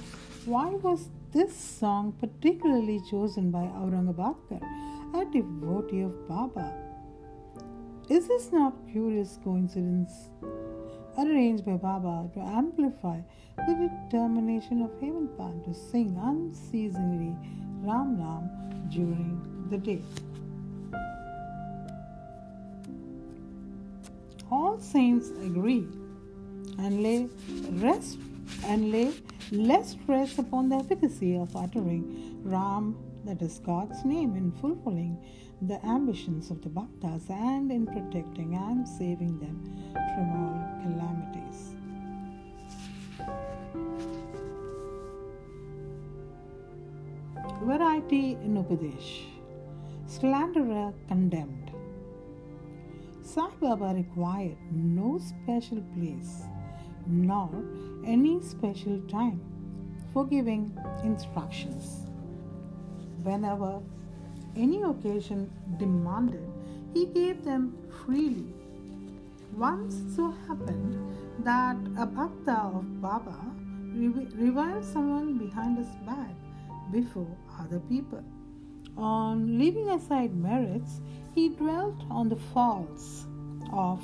why 0.46 0.70
was 0.70 1.10
this 1.32 1.56
song 1.56 2.14
particularly 2.20 3.02
chosen 3.10 3.52
by 3.52 3.62
Aurangabadkar, 3.82 4.62
a 5.14 5.26
devotee 5.32 6.02
of 6.02 6.28
Baba? 6.28 6.74
Is 8.10 8.28
this 8.28 8.52
not 8.52 8.74
curious 8.92 9.38
coincidence? 9.44 10.12
Arranged 11.20 11.66
by 11.66 11.74
Baba 11.74 12.30
to 12.34 12.40
amplify 12.40 13.20
the 13.56 13.90
determination 13.90 14.82
of 14.82 14.90
Hemadpant 15.00 15.66
to 15.66 15.74
sing 15.74 16.18
unceasingly 16.20 17.36
Ram 17.82 18.18
Ram 18.18 18.90
during 18.90 19.68
the 19.70 19.78
day. 19.78 20.02
All 24.56 24.80
saints 24.80 25.30
agree 25.48 25.88
and 26.78 27.02
lay 27.02 27.28
rest 27.84 28.20
and 28.66 28.92
lay 28.92 29.12
less 29.52 29.94
stress 29.94 30.38
upon 30.38 30.70
the 30.70 30.76
efficacy 30.76 31.36
of 31.36 31.56
uttering 31.56 32.04
Ram, 32.44 32.96
that 33.26 33.42
is 33.42 33.58
God's 33.66 34.06
name, 34.06 34.36
in 34.36 34.52
fulfilling 34.62 35.18
the 35.64 35.84
ambitions 35.84 36.52
of 36.52 36.62
the 36.62 36.70
bhaktas 36.70 37.32
and 37.32 37.72
in 37.72 37.88
protecting 37.88 38.54
and 38.54 38.88
saving 38.88 39.40
them 39.40 39.58
from 40.14 40.28
all 40.42 40.60
calamities. 40.84 41.60
Variety 47.64 48.34
in 48.46 48.64
Upadesh 48.64 49.24
Slanderer 50.06 50.94
condemned. 51.08 51.63
Sai 53.26 53.50
Baba 53.62 53.94
required 53.96 54.58
no 54.70 55.18
special 55.18 55.82
place 55.96 56.44
nor 57.08 57.50
any 58.06 58.42
special 58.42 59.00
time 59.08 59.40
for 60.12 60.26
giving 60.26 60.78
instructions. 61.06 62.06
Whenever 63.24 63.82
any 64.58 64.84
occasion 64.84 65.50
demanded, 65.80 66.46
he 66.94 67.06
gave 67.06 67.46
them 67.46 67.78
freely. 68.04 68.54
Once 69.56 69.96
so 70.18 70.36
happened 70.46 71.00
that 71.46 71.78
a 71.98 72.06
bhakta 72.06 72.60
of 72.76 73.02
Baba 73.02 73.40
reviled 74.36 74.84
someone 74.84 75.38
behind 75.38 75.78
his 75.78 75.96
back 76.06 76.36
before 76.92 77.38
other 77.58 77.80
people. 77.88 78.22
On 78.98 79.58
leaving 79.58 79.90
aside 79.90 80.36
merits, 80.36 81.02
he 81.34 81.50
dwelt 81.50 82.04
on 82.10 82.30
the 82.30 82.36
faults 82.36 83.26
of 83.72 84.02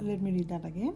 let 0.00 0.20
me 0.20 0.32
read 0.32 0.48
that 0.48 0.64
again. 0.64 0.94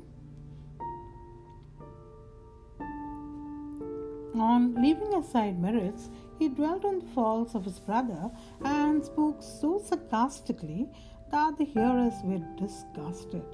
On 4.35 4.75
leaving 4.75 5.15
aside 5.15 5.59
merits, 5.61 6.11
he 6.39 6.49
dwelt 6.49 6.85
on 6.85 6.99
the 6.99 7.07
faults 7.15 7.55
of 7.55 7.65
his 7.65 7.79
brother 7.79 8.31
and 8.65 9.05
spoke 9.05 9.43
so 9.43 9.79
sarcastically 9.79 10.89
that 11.31 11.57
the 11.57 11.65
hearers 11.65 12.15
were 12.25 12.43
disgusted. 12.59 13.45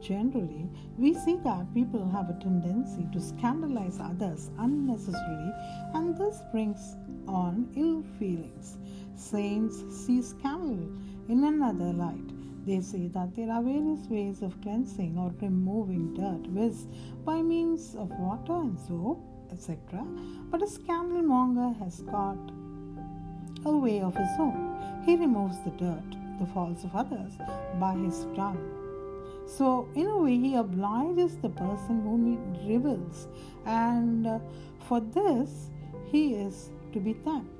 Generally, 0.00 0.70
we 0.96 1.14
see 1.14 1.36
that 1.44 1.74
people 1.74 2.08
have 2.08 2.30
a 2.30 2.38
tendency 2.40 3.06
to 3.12 3.20
scandalize 3.20 3.98
others 4.00 4.50
unnecessarily, 4.58 5.52
and 5.94 6.16
this 6.16 6.42
brings 6.52 6.96
on 7.26 7.68
ill 7.76 8.02
feelings. 8.18 8.78
Saints 9.16 9.82
see 9.90 10.22
scandal 10.22 10.88
in 11.28 11.44
another 11.44 11.92
light. 11.92 12.30
They 12.64 12.80
say 12.80 13.08
that 13.08 13.34
there 13.34 13.50
are 13.50 13.62
various 13.62 14.06
ways 14.08 14.42
of 14.42 14.60
cleansing 14.60 15.18
or 15.18 15.32
removing 15.40 16.14
dirt, 16.14 16.46
viz., 16.50 16.86
by 17.24 17.42
means 17.42 17.94
of 17.96 18.10
water 18.18 18.54
and 18.54 18.78
soap, 18.78 19.20
etc. 19.50 20.04
But 20.50 20.62
a 20.62 20.66
scandalmonger 20.66 21.78
has 21.78 22.02
got 22.02 22.38
a 23.64 23.76
way 23.76 24.00
of 24.00 24.14
his 24.14 24.28
own. 24.38 25.02
He 25.04 25.16
removes 25.16 25.58
the 25.64 25.70
dirt, 25.70 26.16
the 26.38 26.46
faults 26.46 26.84
of 26.84 26.94
others, 26.94 27.32
by 27.80 27.94
his 27.94 28.26
tongue. 28.36 28.77
So, 29.48 29.88
in 29.94 30.06
a 30.06 30.18
way, 30.18 30.36
he 30.36 30.56
obliges 30.56 31.36
the 31.38 31.48
person 31.48 32.02
whom 32.02 32.22
he 32.26 32.72
revels, 32.74 33.28
and 33.64 34.26
uh, 34.26 34.38
for 34.86 35.00
this, 35.00 35.70
he 36.12 36.34
is 36.34 36.70
to 36.92 37.00
be 37.00 37.14
thanked. 37.14 37.50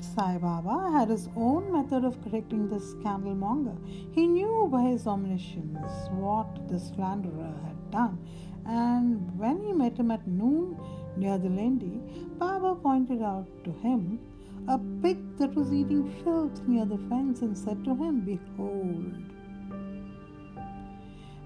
Sai 0.00 0.36
Baba 0.38 0.90
had 0.90 1.08
his 1.10 1.28
own 1.36 1.72
method 1.72 2.04
of 2.04 2.20
correcting 2.24 2.68
the 2.68 2.80
scandalmonger. 2.80 3.76
He 4.12 4.26
knew 4.26 4.68
by 4.70 4.82
his 4.82 5.06
omniscience 5.06 6.08
what 6.10 6.68
the 6.68 6.80
slanderer 6.80 7.54
had 7.64 7.90
done, 7.90 8.18
and 8.66 9.38
when 9.38 9.62
he 9.62 9.72
met 9.72 9.96
him 9.96 10.10
at 10.10 10.26
noon 10.26 10.76
near 11.16 11.38
the 11.38 11.48
Lendi, 11.48 12.00
Baba 12.36 12.74
pointed 12.74 13.22
out 13.22 13.46
to 13.64 13.70
him 13.70 14.18
a 14.68 14.78
pig 15.02 15.38
that 15.38 15.54
was 15.54 15.72
eating 15.72 16.10
filth 16.24 16.60
near 16.66 16.84
the 16.84 16.98
fence 17.08 17.42
and 17.42 17.56
said 17.56 17.84
to 17.84 17.94
him, 17.94 18.20
Behold, 18.20 19.14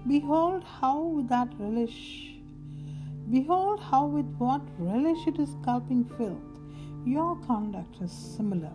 behold 0.07 0.63
how 0.63 0.99
with 1.01 1.29
that 1.29 1.49
relish, 1.57 2.33
behold 3.29 3.79
how 3.79 4.05
with 4.05 4.25
what 4.37 4.61
relish 4.77 5.27
it 5.27 5.39
is 5.39 5.55
gulping 5.65 6.05
filth 6.17 6.51
your 7.05 7.35
conduct 7.47 8.01
is 8.01 8.11
similar. 8.11 8.73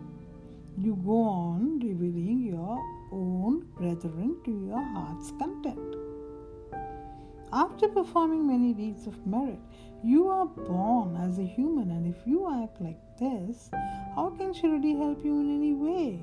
You 0.77 0.95
go 1.05 1.23
on 1.23 1.79
revealing 1.79 2.43
your 2.43 2.83
own 3.11 3.65
brethren 3.77 4.37
to 4.43 4.51
your 4.51 4.83
heart's 4.83 5.31
content. 5.39 5.95
After 7.53 7.87
performing 7.87 8.45
many 8.45 8.73
deeds 8.73 9.07
of 9.07 9.25
merit, 9.25 9.59
you 10.03 10.27
are 10.27 10.45
born 10.45 11.15
as 11.15 11.39
a 11.39 11.43
human, 11.43 11.89
and 11.91 12.13
if 12.13 12.27
you 12.27 12.51
act 12.61 12.81
like 12.81 12.99
this, 13.17 13.69
how 14.13 14.29
can 14.37 14.53
Shirdi 14.53 14.97
help 14.97 15.23
you 15.23 15.39
in 15.39 15.55
any 15.55 15.73
way? 15.73 16.19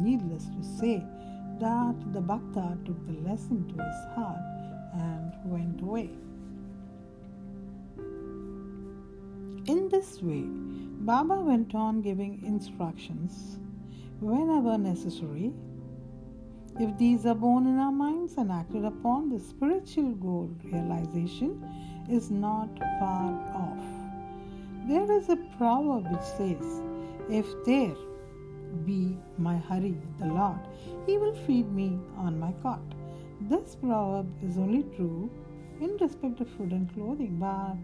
Needless 0.00 0.46
to 0.46 0.62
say, 0.62 1.04
that 1.60 2.12
the 2.12 2.20
Bhakta 2.20 2.78
took 2.84 3.06
the 3.06 3.28
lesson 3.28 3.66
to 3.68 3.82
his 3.82 4.14
heart 4.14 4.38
and 4.94 5.32
went 5.44 5.80
away. 5.80 6.10
In 9.66 9.88
this 9.90 10.22
way, 10.22 10.44
Baba 11.04 11.40
went 11.40 11.74
on 11.74 12.00
giving 12.00 12.42
instructions 12.44 13.58
whenever 14.20 14.78
necessary. 14.78 15.52
If 16.80 16.96
these 16.96 17.26
are 17.26 17.34
born 17.34 17.66
in 17.66 17.78
our 17.78 17.92
minds 17.92 18.34
and 18.36 18.52
acted 18.52 18.84
upon, 18.84 19.28
the 19.28 19.40
spiritual 19.40 20.12
goal 20.14 20.50
realization 20.64 21.62
is 22.08 22.30
not 22.30 22.68
far 22.98 23.32
off. 23.54 23.84
There 24.86 25.10
is 25.12 25.28
a 25.28 25.36
proverb 25.58 26.06
which 26.10 26.22
says, 26.22 26.82
If 27.28 27.46
there 27.66 27.94
be 28.84 29.16
my 29.38 29.56
Hari, 29.56 29.96
the 30.18 30.26
Lord, 30.26 30.60
he 31.06 31.18
will 31.18 31.34
feed 31.46 31.70
me 31.72 31.98
on 32.16 32.38
my 32.38 32.52
cot. 32.62 32.82
This 33.42 33.76
proverb 33.76 34.26
is 34.42 34.58
only 34.58 34.82
true 34.96 35.30
in 35.80 35.96
respect 35.98 36.40
of 36.40 36.48
food 36.50 36.72
and 36.72 36.92
clothing. 36.92 37.36
But 37.38 37.76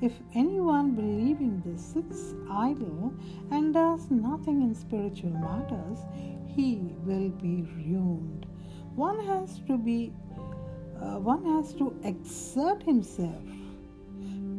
if 0.00 0.12
anyone 0.34 0.92
believing 0.92 1.62
this 1.64 1.82
sits 1.84 2.34
idle 2.50 3.12
and 3.50 3.74
does 3.74 4.10
nothing 4.10 4.62
in 4.62 4.74
spiritual 4.74 5.30
matters, 5.30 5.98
he 6.46 6.80
will 7.04 7.28
be 7.28 7.62
ruined. 7.76 8.46
One 8.94 9.24
has 9.26 9.60
to 9.66 9.76
be 9.78 10.12
uh, 11.00 11.18
one 11.18 11.44
has 11.46 11.72
to 11.74 11.98
exert 12.04 12.82
himself 12.82 13.42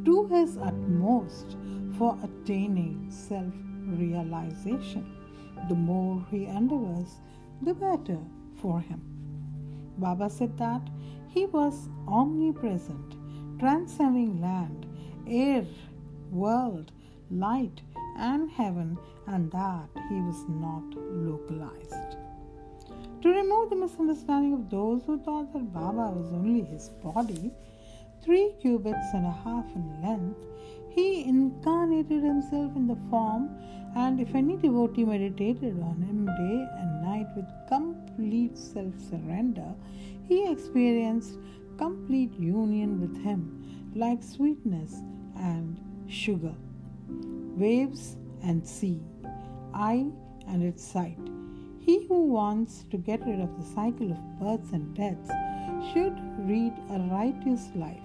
to 0.06 0.26
his 0.28 0.58
utmost 0.58 1.56
for 1.98 2.18
attaining 2.24 3.06
self 3.12 3.54
realization. 3.86 5.21
The 5.70 5.76
more 5.76 6.26
he 6.30 6.46
endeavors, 6.46 7.20
the 7.62 7.74
better 7.74 8.20
for 8.62 8.80
him. 8.80 9.02
Baba 9.98 10.30
said 10.30 10.58
that 10.58 10.90
he 11.30 11.46
was 11.46 11.90
omnipresent, 12.08 13.16
transcending 13.60 14.42
land, 14.42 14.86
air, 15.28 15.66
world, 16.32 16.92
light, 17.30 17.82
and 18.18 18.50
heaven, 18.50 18.98
and 19.28 19.52
that 19.52 19.90
he 20.10 20.16
was 20.16 20.44
not 20.50 20.84
localized. 20.96 22.18
To 23.22 23.30
remove 23.30 23.70
the 23.70 23.76
misunderstanding 23.76 24.54
of 24.54 24.70
those 24.70 25.04
who 25.06 25.20
thought 25.20 25.54
that 25.54 25.74
Baba 25.74 26.12
was 26.12 26.34
only 26.34 26.62
his 26.62 26.90
body, 27.04 27.52
three 28.24 28.54
cubits 28.62 29.14
and 29.14 29.26
a 29.26 29.32
half 29.32 29.66
in 29.76 30.02
length, 30.02 30.40
he 30.90 31.24
incarnated 31.24 32.24
himself 32.24 32.76
in 32.76 32.88
the 32.88 32.98
form 33.10 33.50
And 33.96 34.22
if 34.22 34.34
any 34.34 34.56
devotee 34.56 35.04
meditated 35.04 35.78
on 35.82 36.02
him 36.02 36.26
day 36.26 36.68
and 36.80 37.02
night 37.04 37.28
with 37.36 37.46
complete 37.68 38.58
self 38.58 38.94
surrender, 39.10 39.74
he 40.30 40.50
experienced 40.50 41.38
complete 41.78 42.34
union 42.40 43.02
with 43.02 43.22
him, 43.22 43.92
like 43.94 44.24
sweetness 44.24 44.94
and 45.38 45.78
sugar, 46.08 46.56
waves 47.58 48.16
and 48.44 48.66
sea, 48.66 49.02
eye 49.74 50.10
and 50.48 50.64
its 50.64 50.84
sight. 50.86 51.20
He 51.80 52.06
who 52.08 52.28
wants 52.28 52.86
to 52.92 52.98
get 52.98 53.26
rid 53.26 53.42
of 53.42 53.58
the 53.58 53.66
cycle 53.76 54.12
of 54.12 54.40
births 54.40 54.72
and 54.72 54.96
deaths 54.96 55.32
should 55.92 56.16
lead 56.48 56.74
a 56.92 57.00
righteous 57.12 57.68
life 57.76 57.98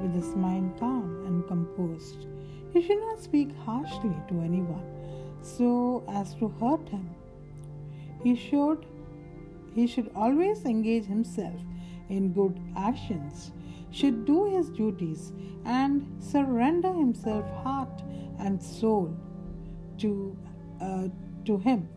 with 0.00 0.14
his 0.14 0.34
mind 0.34 0.78
calm 0.78 1.26
and 1.26 1.46
composed. 1.46 2.26
He 2.72 2.80
should 2.80 3.00
not 3.00 3.18
speak 3.18 3.54
harshly 3.66 4.16
to 4.28 4.40
anyone 4.40 4.93
so 5.44 6.04
as 6.08 6.34
to 6.36 6.48
hurt 6.60 6.88
him. 6.88 7.10
He 8.22 8.34
should 8.34 8.86
he 9.74 9.86
should 9.86 10.10
always 10.14 10.64
engage 10.64 11.04
himself 11.04 11.60
in 12.08 12.32
good 12.32 12.60
actions, 12.76 13.50
should 13.90 14.24
do 14.24 14.44
his 14.44 14.70
duties 14.70 15.32
and 15.64 16.06
surrender 16.22 16.92
himself 16.92 17.44
heart 17.62 18.02
and 18.38 18.62
soul 18.62 19.16
to 19.98 20.36
uh, 20.80 21.08
to 21.44 21.58
him. 21.58 21.88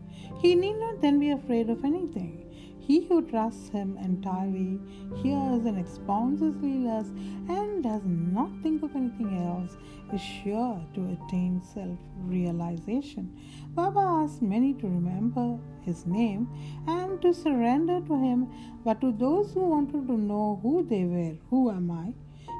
He 0.42 0.54
need 0.54 0.76
not 0.76 1.00
then 1.00 1.18
be 1.18 1.30
afraid 1.30 1.70
of 1.70 1.84
anything. 1.84 2.47
He 2.88 3.04
who 3.04 3.20
trusts 3.20 3.68
him 3.68 3.98
entirely 3.98 4.80
hears 5.22 5.66
and 5.66 5.78
expounds 5.78 6.40
his 6.40 6.54
leelas 6.56 7.10
and 7.56 7.82
does 7.82 8.00
not 8.06 8.50
think 8.62 8.82
of 8.82 8.96
anything 8.96 9.36
else 9.46 9.76
is 10.10 10.22
sure 10.22 10.80
to 10.94 11.10
attain 11.12 11.60
self 11.74 11.98
realization. 12.16 13.38
Baba 13.74 14.00
asked 14.00 14.40
many 14.40 14.72
to 14.72 14.86
remember 14.86 15.58
his 15.82 16.06
name 16.06 16.48
and 16.86 17.20
to 17.20 17.34
surrender 17.34 18.00
to 18.06 18.16
him, 18.16 18.48
but 18.86 19.02
to 19.02 19.12
those 19.12 19.52
who 19.52 19.68
wanted 19.68 20.06
to 20.06 20.16
know 20.16 20.58
who 20.62 20.82
they 20.82 21.04
were, 21.04 21.36
who 21.50 21.70
am 21.70 21.90
I, 21.90 22.14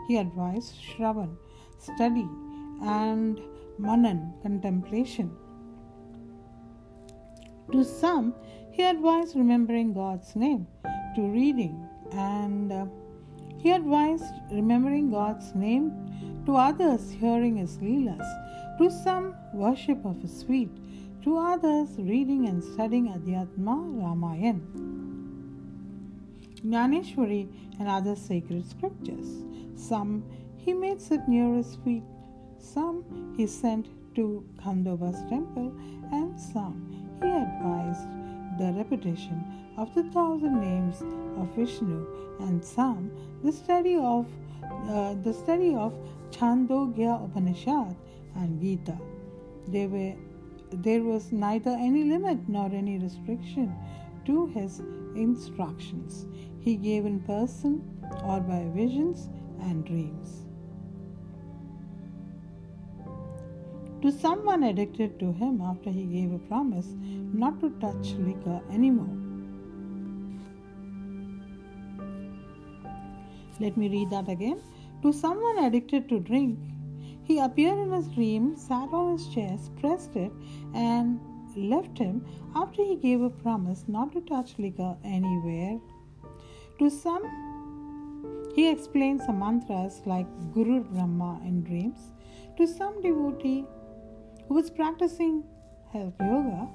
he 0.08 0.18
advised 0.18 0.74
Shravan, 0.76 1.38
study, 1.78 2.28
and 2.82 3.40
Manan, 3.78 4.34
contemplation. 4.42 5.34
To 7.72 7.84
some, 7.84 8.34
he 8.78 8.84
advised 8.84 9.34
remembering 9.34 9.92
God's 9.92 10.36
name, 10.36 10.64
to 11.16 11.22
reading, 11.22 11.84
and 12.12 12.70
uh, 12.72 12.86
he 13.58 13.72
advised 13.72 14.32
remembering 14.52 15.10
God's 15.10 15.52
name, 15.56 15.90
to 16.46 16.54
others 16.54 17.10
hearing 17.10 17.56
his 17.56 17.78
leelas, 17.78 18.24
to 18.78 18.88
some 18.88 19.34
worship 19.52 20.04
of 20.04 20.22
his 20.22 20.44
feet, 20.44 20.70
to 21.24 21.36
others 21.38 21.88
reading 21.98 22.46
and 22.46 22.62
studying 22.62 23.08
Adhyatma 23.08 23.76
Ramayan, 24.00 24.60
Jnaneshwari, 26.64 27.48
and 27.80 27.88
other 27.88 28.14
sacred 28.14 28.64
scriptures. 28.64 29.42
Some 29.74 30.22
he 30.56 30.72
made 30.72 31.00
sit 31.00 31.26
near 31.26 31.52
his 31.56 31.74
feet, 31.84 32.04
some 32.60 33.34
he 33.36 33.48
sent 33.48 33.88
to 34.14 34.44
Khandoba's 34.62 35.28
temple, 35.28 35.74
and 36.12 36.38
some 36.38 36.76
he 37.20 37.28
advised 37.28 38.06
the 38.58 38.72
repetition 38.72 39.44
of 39.76 39.94
the 39.94 40.02
thousand 40.04 40.60
names 40.60 41.02
of 41.38 41.48
Vishnu, 41.54 42.06
and 42.40 42.64
some 42.64 43.10
the 43.42 43.52
study 43.52 43.96
of 43.96 44.26
uh, 44.88 45.14
the 45.22 45.32
study 45.32 45.74
of 45.74 45.94
Chandogya 46.30 47.24
Upanishad 47.24 47.96
and 48.36 48.60
Gita. 48.60 48.98
They 49.68 49.86
were, 49.86 50.14
there 50.72 51.02
was 51.02 51.32
neither 51.32 51.70
any 51.70 52.04
limit 52.04 52.48
nor 52.48 52.66
any 52.66 52.98
restriction 52.98 53.74
to 54.26 54.46
his 54.48 54.80
instructions. 55.14 56.26
He 56.60 56.76
gave 56.76 57.06
in 57.06 57.20
person 57.20 57.82
or 58.24 58.40
by 58.40 58.68
visions 58.74 59.28
and 59.60 59.84
dreams. 59.84 60.47
To 64.02 64.12
someone 64.12 64.62
addicted 64.62 65.18
to 65.20 65.32
him 65.32 65.60
after 65.60 65.90
he 65.90 66.04
gave 66.04 66.32
a 66.32 66.38
promise 66.38 66.88
not 67.32 67.60
to 67.60 67.70
touch 67.80 68.12
liquor 68.18 68.60
anymore. 68.70 69.16
Let 73.60 73.76
me 73.76 73.88
read 73.88 74.10
that 74.10 74.28
again. 74.28 74.60
To 75.02 75.12
someone 75.12 75.58
addicted 75.58 76.08
to 76.10 76.20
drink, 76.20 76.58
he 77.24 77.40
appeared 77.40 77.78
in 77.78 77.92
his 77.92 78.08
dream, 78.08 78.56
sat 78.56 78.92
on 78.92 79.12
his 79.12 79.26
chest, 79.28 79.74
pressed 79.76 80.16
it, 80.16 80.32
and 80.74 81.20
left 81.56 81.98
him 81.98 82.24
after 82.54 82.84
he 82.84 82.94
gave 82.96 83.20
a 83.20 83.30
promise 83.30 83.84
not 83.88 84.12
to 84.12 84.20
touch 84.22 84.54
liquor 84.58 84.96
anywhere. 85.04 85.78
To 86.78 86.88
some, 86.88 87.22
he 88.54 88.70
explained 88.70 89.20
some 89.22 89.40
mantras 89.40 90.00
like 90.06 90.26
Guru 90.54 90.84
Brahma 90.84 91.40
in 91.44 91.62
dreams. 91.64 91.98
To 92.56 92.66
some 92.66 93.02
devotee, 93.02 93.66
who 94.48 94.54
was 94.54 94.70
practicing 94.70 95.44
hatha 95.92 96.24
yoga, 96.24 96.68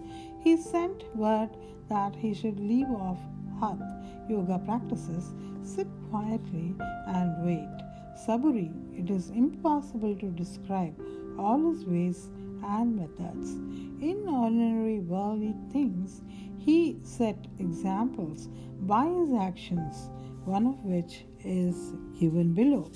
he 0.43 0.55
sent 0.55 1.03
word 1.15 1.49
that 1.89 2.15
he 2.15 2.33
should 2.33 2.59
leave 2.59 2.89
off 2.89 3.19
hatha 3.59 3.89
yoga 4.29 4.59
practices, 4.59 5.33
sit 5.63 5.87
quietly, 6.09 6.75
and 7.07 7.45
wait. 7.45 7.77
Saburi, 8.25 8.71
it 8.97 9.09
is 9.09 9.31
impossible 9.31 10.15
to 10.15 10.27
describe 10.27 10.95
all 11.37 11.71
his 11.71 11.85
ways 11.85 12.29
and 12.63 12.95
methods. 12.95 13.53
In 14.01 14.25
ordinary 14.27 14.99
worldly 14.99 15.55
things, 15.71 16.21
he 16.57 16.97
set 17.03 17.47
examples 17.59 18.47
by 18.81 19.05
his 19.05 19.33
actions, 19.33 20.09
one 20.45 20.67
of 20.67 20.83
which 20.83 21.25
is 21.43 21.93
given 22.19 22.53
below. 22.53 22.89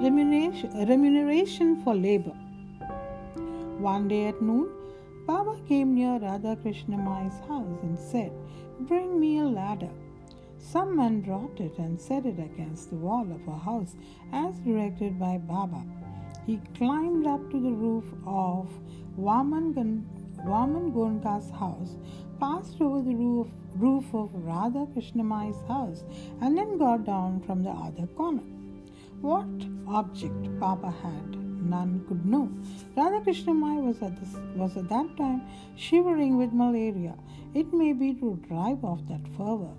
Remuneration, 0.00 0.70
uh, 0.76 0.86
remuneration 0.86 1.82
for 1.82 1.92
labor. 1.92 2.36
One 3.80 4.06
day 4.06 4.26
at 4.26 4.40
noon, 4.40 4.68
Baba 5.26 5.56
came 5.66 5.96
near 5.96 6.20
Radha 6.20 6.54
Krishna 6.54 6.96
Mai's 6.96 7.40
house 7.48 7.80
and 7.82 7.98
said, 7.98 8.30
Bring 8.82 9.18
me 9.18 9.40
a 9.40 9.42
ladder. 9.42 9.90
Some 10.60 10.94
man 10.94 11.20
brought 11.22 11.58
it 11.58 11.76
and 11.78 12.00
set 12.00 12.26
it 12.26 12.38
against 12.38 12.90
the 12.90 12.96
wall 12.96 13.26
of 13.32 13.42
her 13.42 13.58
house 13.58 13.96
as 14.32 14.60
directed 14.60 15.18
by 15.18 15.36
Baba. 15.38 15.82
He 16.46 16.60
climbed 16.76 17.26
up 17.26 17.50
to 17.50 17.60
the 17.60 17.72
roof 17.72 18.04
of 18.24 18.68
Vaman, 19.18 20.04
Vaman 20.46 20.92
Gondkar's 20.92 21.50
house, 21.50 21.96
passed 22.38 22.80
over 22.80 23.02
the 23.02 23.16
roof, 23.16 23.48
roof 23.74 24.14
of 24.14 24.30
Radha 24.32 24.86
Krishna 24.92 25.24
Mai's 25.24 25.60
house, 25.66 26.04
and 26.40 26.56
then 26.56 26.78
got 26.78 27.04
down 27.04 27.40
from 27.40 27.64
the 27.64 27.70
other 27.70 28.06
corner. 28.06 28.44
What 29.20 29.48
object 29.88 30.60
Baba 30.60 30.90
had, 30.90 31.36
none 31.60 32.04
could 32.08 32.24
know. 32.24 32.50
Radhakrishna 32.96 33.54
Mai 33.54 33.80
was 33.80 34.00
at, 34.00 34.18
this, 34.20 34.36
was 34.54 34.76
at 34.76 34.88
that 34.88 35.16
time 35.16 35.42
shivering 35.76 36.36
with 36.36 36.52
malaria. 36.52 37.14
It 37.54 37.72
may 37.72 37.92
be 37.92 38.14
to 38.14 38.40
drive 38.48 38.84
off 38.84 39.00
that 39.08 39.26
fever. 39.36 39.70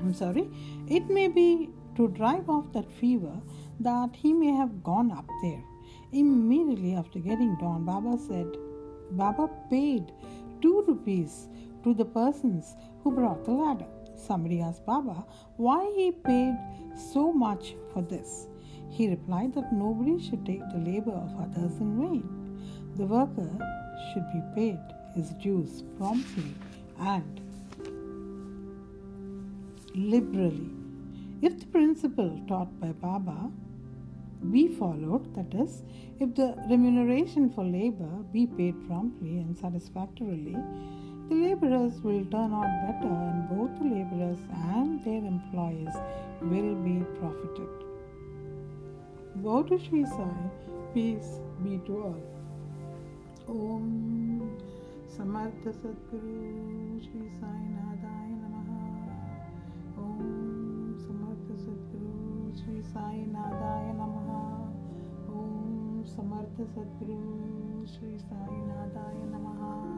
I'm 0.00 0.14
sorry, 0.14 0.48
it 0.86 1.10
may 1.10 1.28
be 1.28 1.70
to 1.96 2.08
drive 2.08 2.48
off 2.48 2.72
that 2.72 2.90
fever 2.90 3.40
that 3.80 4.14
he 4.14 4.32
may 4.32 4.52
have 4.52 4.82
gone 4.82 5.10
up 5.10 5.28
there. 5.42 5.62
Immediately 6.12 6.94
after 6.94 7.18
getting 7.18 7.56
down, 7.56 7.84
Baba 7.84 8.16
said, 8.18 8.46
Baba 9.10 9.50
paid 9.68 10.12
two 10.62 10.84
rupees 10.86 11.48
to 11.84 11.92
the 11.92 12.04
persons 12.04 12.76
who 13.02 13.12
brought 13.12 13.44
the 13.44 13.52
ladder. 13.52 13.86
Somebody 14.18 14.60
asked 14.60 14.84
Baba 14.84 15.24
why 15.56 15.92
he 15.96 16.12
paid 16.12 16.56
so 17.12 17.32
much 17.32 17.74
for 17.92 18.02
this. 18.02 18.48
He 18.90 19.08
replied 19.08 19.54
that 19.54 19.72
nobody 19.72 20.18
should 20.18 20.44
take 20.44 20.62
the 20.70 20.78
labor 20.78 21.12
of 21.12 21.40
others 21.40 21.78
in 21.78 22.00
vain. 22.00 22.28
The 22.96 23.06
worker 23.06 23.50
should 24.12 24.26
be 24.32 24.42
paid 24.54 24.80
his 25.14 25.30
dues 25.42 25.82
promptly 25.96 26.54
and 26.98 27.40
liberally. 29.94 30.70
If 31.42 31.60
the 31.60 31.66
principle 31.66 32.40
taught 32.48 32.80
by 32.80 32.88
Baba 32.92 33.50
be 34.50 34.68
followed, 34.68 35.34
that 35.34 35.52
is, 35.54 35.82
if 36.20 36.34
the 36.34 36.54
remuneration 36.68 37.50
for 37.50 37.64
labor 37.64 38.24
be 38.32 38.46
paid 38.46 38.74
promptly 38.86 39.38
and 39.38 39.56
satisfactorily, 39.56 40.56
the 41.28 41.34
laborers 41.34 42.00
will 42.02 42.24
turn 42.26 42.52
out 42.54 42.72
better, 42.86 43.12
and 43.12 43.48
both 43.50 43.78
the 43.78 43.84
laborers 43.84 44.38
and 44.72 45.02
their 45.04 45.24
employers 45.24 45.94
will 46.40 46.74
be 46.76 47.04
profited. 47.18 47.68
Woe 49.36 49.62
to 49.64 49.78
Sri 49.78 50.04
Sai, 50.04 50.50
peace 50.94 51.40
be 51.62 51.80
to 51.86 52.02
all. 52.02 52.22
Om 53.48 54.58
Samartha 55.08 55.72
Sadguru 55.72 57.00
Sri 57.02 57.30
Sai 57.40 57.60
Nathaya 57.74 58.36
Namaha 58.42 58.80
Om 59.96 60.94
Samartha 61.04 61.54
Sadguru 61.64 62.52
Sri 62.58 62.82
Sai 62.92 63.24
Nathaya 63.32 63.94
Namaha 64.00 64.42
Om 65.28 66.04
Samartha 66.04 66.66
Sadguru 66.74 67.88
Sri 67.88 68.18
Sai 68.18 68.54
Nathaya 68.68 69.24
Namaha 69.32 69.97